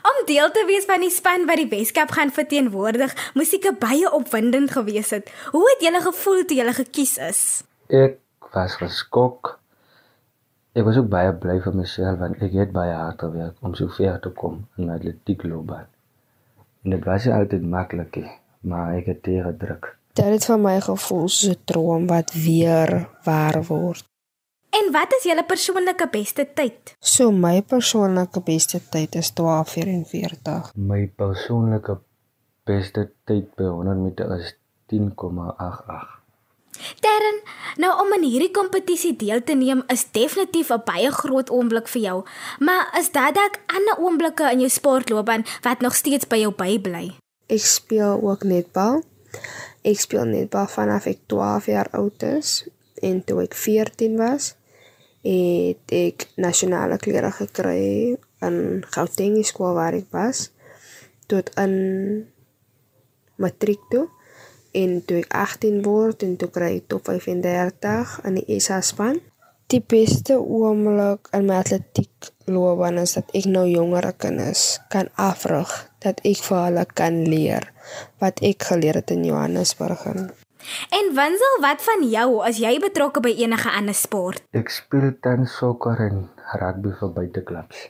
Om 0.03 0.25
deel 0.27 0.51
te 0.51 0.65
wees 0.67 0.85
van 0.85 1.01
die 1.01 1.13
span 1.13 1.45
wat 1.47 1.61
die 1.61 1.69
Weskaap 1.71 2.11
gaan 2.11 2.33
verteenwoordig, 2.35 3.15
moes 3.33 3.53
dit 3.55 3.69
baie 3.79 4.11
opwindend 4.11 4.71
gewees 4.75 5.13
het. 5.15 5.31
Hoe 5.53 5.63
het 5.71 5.85
julle 5.87 6.01
gevoel 6.03 6.43
toe 6.45 6.57
julle 6.57 6.73
gekies 6.75 7.17
is? 7.17 7.41
Ek 7.87 8.19
was 8.53 8.75
geskok. 8.81 9.58
Ek 10.77 10.86
was 10.86 10.97
ook 11.01 11.08
baie 11.10 11.32
bly 11.34 11.55
vir 11.65 11.73
myself 11.73 12.19
want 12.19 12.43
ek 12.45 12.53
het 12.53 12.73
baie 12.73 12.93
hard 12.93 13.23
gewerk 13.23 13.63
om 13.65 13.73
so 13.77 13.89
ver 13.95 14.19
te 14.21 14.29
kom 14.41 14.60
in 14.77 14.86
my 14.86 14.99
atletiek 14.99 15.43
loopbaan. 15.43 15.88
En 16.86 16.93
dit 16.93 17.08
was 17.10 17.25
nie 17.25 17.34
altyd 17.34 17.65
maklik 17.71 18.19
nie, 18.21 18.36
maar 18.62 18.93
ek 18.99 19.10
het 19.13 19.23
dit 19.25 19.41
gedruk. 19.43 19.95
Dit 20.19 20.29
het 20.36 20.45
vir 20.45 20.62
my 20.62 20.75
gevoel 20.86 21.25
soos 21.27 21.49
'n 21.55 21.65
droom 21.71 22.05
wat 22.08 22.34
weer 22.34 23.10
waar 23.25 23.63
word. 23.71 24.05
En 24.69 24.91
wat 24.91 25.13
is 25.17 25.23
julle 25.23 25.43
persoonlike 25.43 26.08
beste 26.12 26.45
tyd? 26.53 26.95
So 26.99 27.32
my 27.32 27.62
persoonlike 27.62 28.41
beste 28.45 28.79
tyd 28.89 29.15
is 29.15 29.34
12:44. 29.34 30.71
My 30.75 31.08
persoonlike 31.08 31.97
beste 32.63 33.10
tyd 33.25 33.55
by 33.55 33.63
100 33.63 33.97
meter 33.97 34.38
is 34.38 34.53
10,88. 34.86 36.18
Terren, 36.99 37.38
nou 37.79 37.91
om 38.03 38.12
aan 38.13 38.25
hierdie 38.27 38.51
kompetisie 38.51 39.13
deel 39.15 39.39
te 39.43 39.55
neem 39.55 39.83
is 39.93 40.03
definitief 40.12 40.71
'n 40.75 40.83
baie 40.85 41.12
groot 41.12 41.49
oomblik 41.49 41.88
vir 41.88 42.01
jou. 42.01 42.17
Maar 42.59 42.91
is 42.99 43.12
daar 43.12 43.33
dalk 43.33 43.55
ander 43.67 43.97
oomblikke 43.97 44.51
in 44.51 44.59
jou 44.59 44.69
sportloopbaan 44.69 45.45
wat 45.62 45.79
nog 45.79 45.95
steeds 45.95 46.27
by 46.27 46.35
jou 46.35 46.53
bybly? 46.53 47.15
Ek 47.47 47.65
speel 47.65 48.19
ook 48.21 48.43
netbal. 48.43 49.03
Ek 49.81 49.99
speel 49.99 50.25
netbal 50.25 50.67
vanaf 50.67 51.05
ek 51.05 51.19
12 51.25 51.65
jaar 51.65 51.89
oud 51.91 52.23
is 52.23 52.67
en 53.01 53.23
toe 53.23 53.41
ek 53.43 53.53
14 53.53 54.17
was, 54.17 54.55
het 55.21 55.91
ek 55.91 56.27
nasionale 56.35 56.97
klere 56.97 57.31
gekry 57.31 58.17
in 58.41 58.83
Gauteng 58.89 59.45
skool 59.45 59.73
waar 59.73 59.93
ek 59.93 60.07
was 60.12 60.51
tot 61.27 61.49
in 61.55 62.27
matriek 63.35 63.79
toe 63.89 64.07
en 64.77 64.99
toe 65.05 65.21
ek 65.23 65.34
18 65.36 65.82
word 65.86 66.23
en 66.27 66.38
toe 66.39 66.49
kry 66.53 66.75
ek 66.77 66.88
top 66.91 67.10
35 67.10 68.19
in 68.29 68.39
die 68.39 68.60
SA 68.60 68.82
span. 68.86 69.19
Die 69.69 69.82
beste 69.86 70.39
oomblik 70.39 71.29
in 71.38 71.45
my 71.45 71.60
atletiek 71.62 72.32
loopbaan 72.49 72.97
is 72.97 73.13
dat 73.19 73.29
ek 73.38 73.45
nou 73.45 73.67
jongere 73.69 74.15
kinders 74.17 74.79
kan 74.89 75.12
afrig 75.13 75.69
dat 76.01 76.23
ek 76.25 76.41
vir 76.47 76.62
hulle 76.63 76.86
kan 76.97 77.19
leer 77.29 77.69
wat 78.23 78.41
ek 78.41 78.65
geleer 78.71 78.97
het 79.01 79.13
in 79.13 79.27
Johannesburg. 79.27 80.08
En 80.97 81.13
Winsel, 81.15 81.55
wat 81.62 81.86
van 81.86 82.03
jou 82.10 82.41
as 82.45 82.58
jy 82.62 82.73
betrokke 82.82 83.21
by 83.21 83.36
enige 83.45 83.69
ander 83.69 83.95
sport? 83.95 84.41
Ek 84.58 84.73
speel 84.73 85.13
tans 85.21 85.53
sokker 85.62 86.01
en 86.10 86.27
rugby 86.60 86.97
vir 86.99 87.15
buiteklubs. 87.15 87.88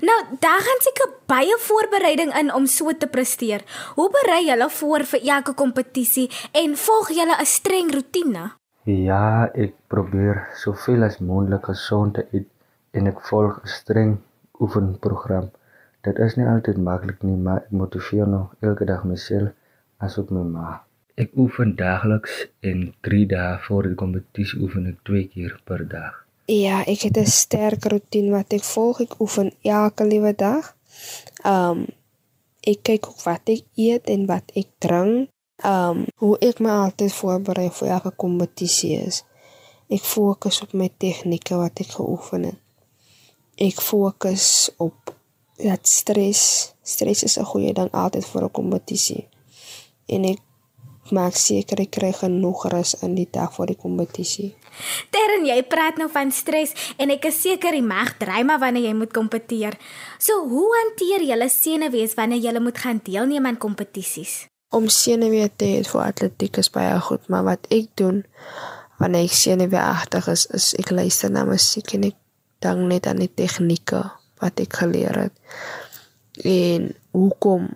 Nou, 0.00 0.18
daar 0.40 0.60
gaan 0.66 0.80
seker 0.86 1.10
baie 1.26 1.56
voorbereiding 1.58 2.34
in 2.40 2.52
om 2.54 2.66
so 2.66 2.92
te 2.96 3.06
presteer. 3.06 3.64
Hoe 3.94 4.08
berei 4.10 4.44
julle 4.46 4.68
voor 4.70 5.04
vir 5.12 5.24
elke 5.34 5.54
kompetisie 5.54 6.28
en 6.52 6.76
volg 6.76 7.08
julle 7.18 7.36
'n 7.40 7.50
streng 7.56 7.90
roetine? 7.94 8.44
Ja, 8.84 9.50
ek 9.54 9.74
probeer 9.86 10.46
soveel 10.62 11.02
as 11.02 11.18
moontlik 11.18 11.64
gesond 11.64 12.14
te 12.14 12.26
eet 12.32 12.48
en 12.90 13.06
ek 13.06 13.20
volg 13.30 13.58
'n 13.62 13.66
streng 13.78 14.12
oefenprogram. 14.60 15.50
Dit 16.00 16.18
is 16.18 16.36
nie 16.36 16.46
altyd 16.46 16.76
maklik 16.76 17.22
nie, 17.22 17.36
maar 17.36 17.56
ek 17.56 17.70
motiveer 17.70 18.28
nog 18.28 18.54
elke 18.60 18.84
dag 18.84 19.04
myself 19.04 19.50
asook 19.98 20.30
my 20.30 20.42
ma. 20.42 20.82
Ek 21.14 21.30
oefen 21.36 21.76
daagliks 21.76 22.46
en 22.60 22.94
3 23.00 23.26
dae 23.26 23.58
voor 23.66 23.82
die 23.82 23.94
kompetisie 23.94 24.60
oefen 24.62 24.86
ek 24.86 24.98
2 25.02 25.28
keer 25.28 25.60
per 25.64 25.88
dag. 25.88 26.27
Ja, 26.48 26.84
ek 26.86 27.00
het 27.00 27.16
'n 27.16 27.26
sterk 27.26 27.84
roetine 27.84 28.30
wat 28.30 28.52
ek 28.52 28.64
volg. 28.64 29.00
Ek 29.00 29.20
oefen 29.20 29.52
elke 29.62 30.04
liewe 30.04 30.34
dag. 30.34 30.76
Um 31.44 31.86
ek 32.60 32.82
kyk 32.82 33.06
ook 33.08 33.20
wat 33.22 33.40
ek 33.44 33.64
eet 33.74 34.04
en 34.08 34.26
wat 34.26 34.50
ek 34.54 34.68
drink. 34.78 35.28
Um 35.64 36.06
hoe 36.16 36.38
ek 36.38 36.58
my 36.58 36.70
altyd 36.70 37.12
voorberei 37.12 37.70
vir 37.70 37.88
elke 37.88 38.12
kompetisie 38.16 38.96
is. 39.06 39.24
Ek 39.88 40.00
fokus 40.00 40.62
op 40.62 40.72
my 40.72 40.90
tegnieke 40.96 41.56
wat 41.56 41.80
ek 41.80 41.90
geoefen 42.00 42.44
het. 42.44 42.58
Ek 43.56 43.80
fokus 43.80 44.70
op 44.76 45.14
dat 45.56 45.88
stres, 45.88 46.72
stres 46.82 47.22
is 47.22 47.38
'n 47.38 47.44
goeie 47.44 47.72
ding 47.72 47.92
altyd 47.92 48.24
vir 48.24 48.42
'n 48.44 48.50
kompetisie. 48.50 49.28
En 50.06 50.24
ek 50.24 50.40
maak 51.10 51.34
seker 51.34 51.80
ek 51.80 51.90
kry 51.90 52.12
genoeg 52.12 52.64
rus 52.72 52.94
in 53.02 53.14
die 53.14 53.28
dag 53.30 53.54
voor 53.54 53.66
die 53.66 53.76
kompetisie. 53.76 54.54
Terren, 55.14 55.46
jy 55.48 55.58
praat 55.70 55.98
nou 56.00 56.08
van 56.12 56.32
stres 56.34 56.74
en 56.98 57.12
ek 57.14 57.28
is 57.30 57.40
seker 57.42 57.76
jy 57.76 57.82
mag 57.84 58.14
dry 58.20 58.42
maar 58.46 58.60
wanneer 58.62 58.88
jy 58.90 58.94
moet 58.98 59.14
kompeteer. 59.14 59.78
So, 60.18 60.44
hoe 60.48 60.68
hanteer 60.82 61.24
jy 61.26 61.48
senuwees 61.52 62.16
wanneer 62.18 62.42
jy 62.48 62.60
moet 62.60 62.78
gaan 62.78 63.00
deelneem 63.04 63.46
aan 63.46 63.58
kompetisies? 63.58 64.46
Om 64.74 64.88
senuwee 64.92 65.48
te 65.56 65.64
hê 65.64 65.82
vir 65.86 66.02
atletiek 66.04 66.58
is 66.60 66.70
baie 66.70 66.98
goed, 67.00 67.24
maar 67.32 67.46
wat 67.46 67.66
ek 67.72 67.88
doen, 67.96 68.22
wanneer 69.00 69.28
ek 69.28 69.36
senuweeagtig 69.36 70.28
is, 70.28 70.46
is 70.54 70.72
ek 70.78 70.92
luister 70.92 71.32
na 71.32 71.46
musiek 71.48 71.94
en 71.96 72.08
ek 72.10 72.18
dink 72.64 72.88
net 72.90 73.06
aan 73.06 73.22
die 73.22 73.30
tegnieke 73.32 74.02
wat 74.42 74.60
ek 74.60 74.80
geleer 74.82 75.24
het. 75.24 75.36
En 76.44 76.90
hoekom 77.16 77.70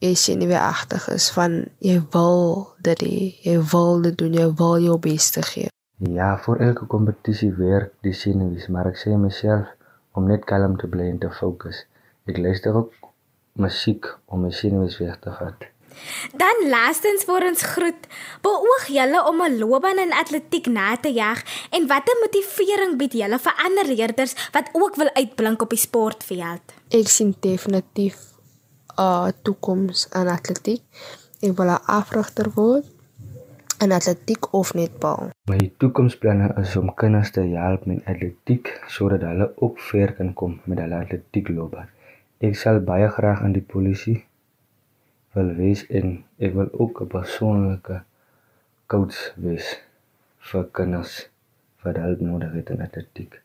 jy 0.00 0.14
senuweeagtig 0.16 1.08
is 1.12 1.28
van 1.36 1.58
jy 1.84 1.98
wil 2.14 2.70
dit 2.80 3.04
hê, 3.04 3.18
jy 3.44 3.58
wil 3.72 4.00
dit 4.06 4.16
doen, 4.22 4.32
jy 4.34 4.48
wil 4.56 4.78
jou 4.80 4.96
bes 5.02 5.28
te 5.34 5.44
gee. 5.44 5.68
Ja, 6.08 6.38
voor 6.38 6.56
elke 6.56 6.86
kompetisie 6.86 7.52
werk 7.52 7.92
die 8.00 8.14
senuwees, 8.16 8.70
maar 8.72 8.86
ek 8.88 8.96
sê 8.96 9.12
myself 9.20 9.68
om 10.16 10.24
net 10.24 10.46
kalm 10.48 10.78
te 10.80 10.88
bly 10.88 11.10
en 11.12 11.18
te 11.20 11.28
fokus. 11.28 11.82
Ek 12.24 12.38
luister 12.40 12.72
ook 12.72 12.94
musiek 13.60 14.06
om 14.32 14.46
my 14.46 14.48
senuwees 14.48 14.96
weg 14.96 15.18
te 15.20 15.34
vat. 15.36 15.66
Dan 16.40 16.62
laastens 16.72 17.26
vir 17.28 17.44
ons 17.50 17.64
groet. 17.74 18.06
Beoog 18.40 18.86
julle 18.88 19.20
om 19.28 19.42
'n 19.44 19.58
loopbaan 19.60 20.00
in 20.00 20.14
atletiek 20.16 20.70
na 20.72 20.96
te 20.96 21.12
jag 21.12 21.42
en 21.70 21.86
watter 21.86 22.16
motivering 22.22 22.96
bied 22.96 23.12
julle 23.12 23.38
vir 23.38 23.54
ander 23.66 23.86
leerders 23.86 24.34
wat 24.52 24.70
ook 24.72 24.96
wil 24.96 25.10
uitblink 25.12 25.62
op 25.62 25.70
die 25.70 25.84
sportveld? 25.84 26.64
Ek 26.88 27.08
sien 27.08 27.36
definitief 27.40 28.16
'n 28.96 29.02
uh, 29.02 29.28
toekoms 29.42 30.08
in 30.14 30.28
atletiek. 30.28 30.82
Ek 31.40 31.56
wil 31.56 31.68
'n 31.68 31.84
afrigter 31.84 32.48
word 32.54 32.86
in 33.80 33.92
atletiek 33.92 34.52
of 34.52 34.74
netbal. 34.74 35.30
My 35.48 35.58
toekomsplanne 35.80 36.52
is 36.60 36.76
om 36.76 36.92
kinders 36.94 37.30
te 37.32 37.44
help 37.54 37.86
met 37.88 38.04
atletiek 38.04 38.72
sodat 38.92 39.24
hulle 39.24 39.50
ook 39.56 39.80
ver 39.90 40.12
kan 40.18 40.34
kom 40.34 40.58
met 40.64 40.82
hulle 40.82 40.98
atletiekloopbaan. 41.00 41.88
Ek 42.44 42.56
sal 42.56 42.80
baie 42.84 43.08
graag 43.08 43.44
in 43.48 43.56
die 43.56 43.64
polisie 43.64 44.18
wil 45.36 45.52
wees 45.56 45.86
en 45.88 46.18
ek 46.38 46.56
wil 46.56 46.68
ook 46.72 47.00
'n 47.02 47.12
persoonlike 47.16 48.02
coach 48.86 49.20
wees 49.36 49.76
vir 50.50 50.64
kinders 50.72 51.28
wat 51.84 51.96
hulp 51.96 52.20
nodig 52.20 52.52
het 52.52 52.70
in 52.70 52.82
atletiek. 52.82 53.40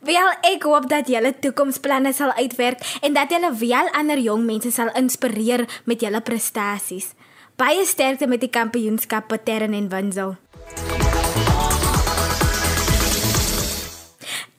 Wel, 0.00 0.28
ek 0.46 0.62
hoop 0.62 0.88
dat 0.88 1.08
julle 1.10 1.32
toekomsplanne 1.42 2.12
sal 2.12 2.32
uitwerk 2.38 2.82
en 3.02 3.14
dat 3.16 3.30
julle 3.30 3.50
wel 3.58 3.88
ander 3.98 4.18
jong 4.18 4.44
mense 4.44 4.70
sal 4.70 4.92
inspireer 4.94 5.66
met 5.84 6.00
julle 6.00 6.20
prestasies. 6.20 7.14
Baie 7.56 7.86
sterkte 7.88 8.26
met 8.28 8.42
die 8.44 8.50
kampioenskap 8.52 9.30
Patern 9.30 9.72
en 9.72 9.86
Winsel. 9.88 10.34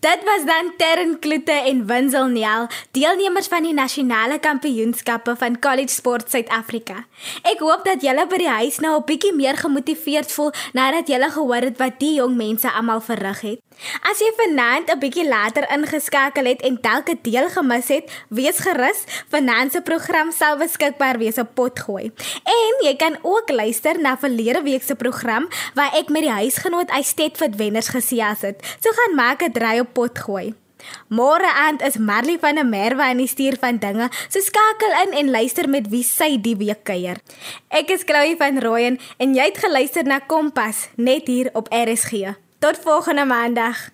Dit 0.01 0.23
was 0.25 0.45
dan 0.45 0.71
Terren 0.77 1.19
Kloete 1.19 1.51
en 1.51 1.83
Winsel 1.85 2.25
Nel, 2.33 2.65
deelnemers 2.97 3.51
van 3.53 3.69
die 3.69 3.73
nasionale 3.77 4.39
kampioenskappe 4.39 5.35
van 5.37 5.59
College 5.59 5.93
Sport 5.93 6.33
Suid-Afrika. 6.33 7.03
Ek 7.45 7.61
hoop 7.61 7.85
dat 7.85 8.01
julle 8.01 8.25
by 8.25 8.41
die 8.41 8.49
huis 8.49 8.81
nou 8.81 8.97
'n 8.97 9.05
bietjie 9.05 9.33
meer 9.35 9.57
gemotiveerd 9.61 10.31
voel 10.31 10.51
nadat 10.73 11.07
julle 11.07 11.29
gehoor 11.29 11.69
het 11.69 11.77
wat 11.77 11.99
die 11.99 12.15
jong 12.17 12.35
mense 12.35 12.71
almal 12.71 13.01
verrig 13.01 13.41
het. 13.41 13.66
As 14.01 14.19
jy 14.19 14.31
vanaand 14.37 14.89
'n 14.89 14.99
bietjie 14.99 15.27
later 15.27 15.65
ingeskakel 15.69 16.45
het 16.45 16.61
en 16.61 16.77
dalk 16.81 17.09
'n 17.09 17.19
deel 17.21 17.49
gemis 17.49 17.87
het, 17.87 18.05
wees 18.29 18.59
gerus, 18.59 19.03
vanaand 19.29 19.71
se 19.71 19.81
program 19.81 20.31
sal 20.31 20.57
beskikbaar 20.57 21.17
wees 21.17 21.37
op 21.37 21.53
Potgooi. 21.53 22.11
En 22.43 22.73
jy 22.85 22.95
kan 22.95 23.17
ook 23.21 23.49
luister 23.49 23.99
na 23.99 24.17
verlede 24.17 24.61
week 24.61 24.83
se 24.83 24.95
program 24.95 25.47
waar 25.73 25.93
ek 25.93 26.09
met 26.09 26.21
die 26.21 26.31
huisgenoot 26.31 26.89
Eystet 26.89 27.37
vir 27.37 27.49
wenners 27.55 27.87
gesels 27.87 28.41
het. 28.41 28.77
So 28.79 28.89
gaan 28.91 29.15
maak 29.15 29.41
'n 29.41 29.51
draai 29.51 29.79
op 29.79 29.93
Potgooi. 29.93 30.53
Môre 31.09 31.49
aand 31.65 31.81
is 31.81 31.97
Marley 31.97 32.37
van 32.39 32.55
der 32.55 32.65
Merwe 32.65 33.01
aan 33.01 33.17
die 33.17 33.27
stuur 33.27 33.57
van 33.59 33.77
dinge. 33.77 34.09
So 34.29 34.39
skakel 34.39 34.93
in 35.03 35.13
en 35.17 35.31
luister 35.31 35.69
met 35.69 35.89
wie 35.89 36.03
sy 36.03 36.37
die 36.41 36.55
week 36.55 36.83
kuier. 36.83 37.17
Ek 37.69 37.89
is 37.89 38.05
Chloe 38.05 38.35
van 38.37 38.59
Rooyen 38.63 38.99
en 39.17 39.33
jy 39.33 39.49
het 39.51 39.57
geluister 39.57 40.03
na 40.03 40.19
Kompas 40.19 40.87
net 40.95 41.27
hier 41.27 41.49
op 41.53 41.71
RSG. 41.73 42.37
Tot 42.59 42.77
volgende 42.77 43.25
maandag. 43.25 43.89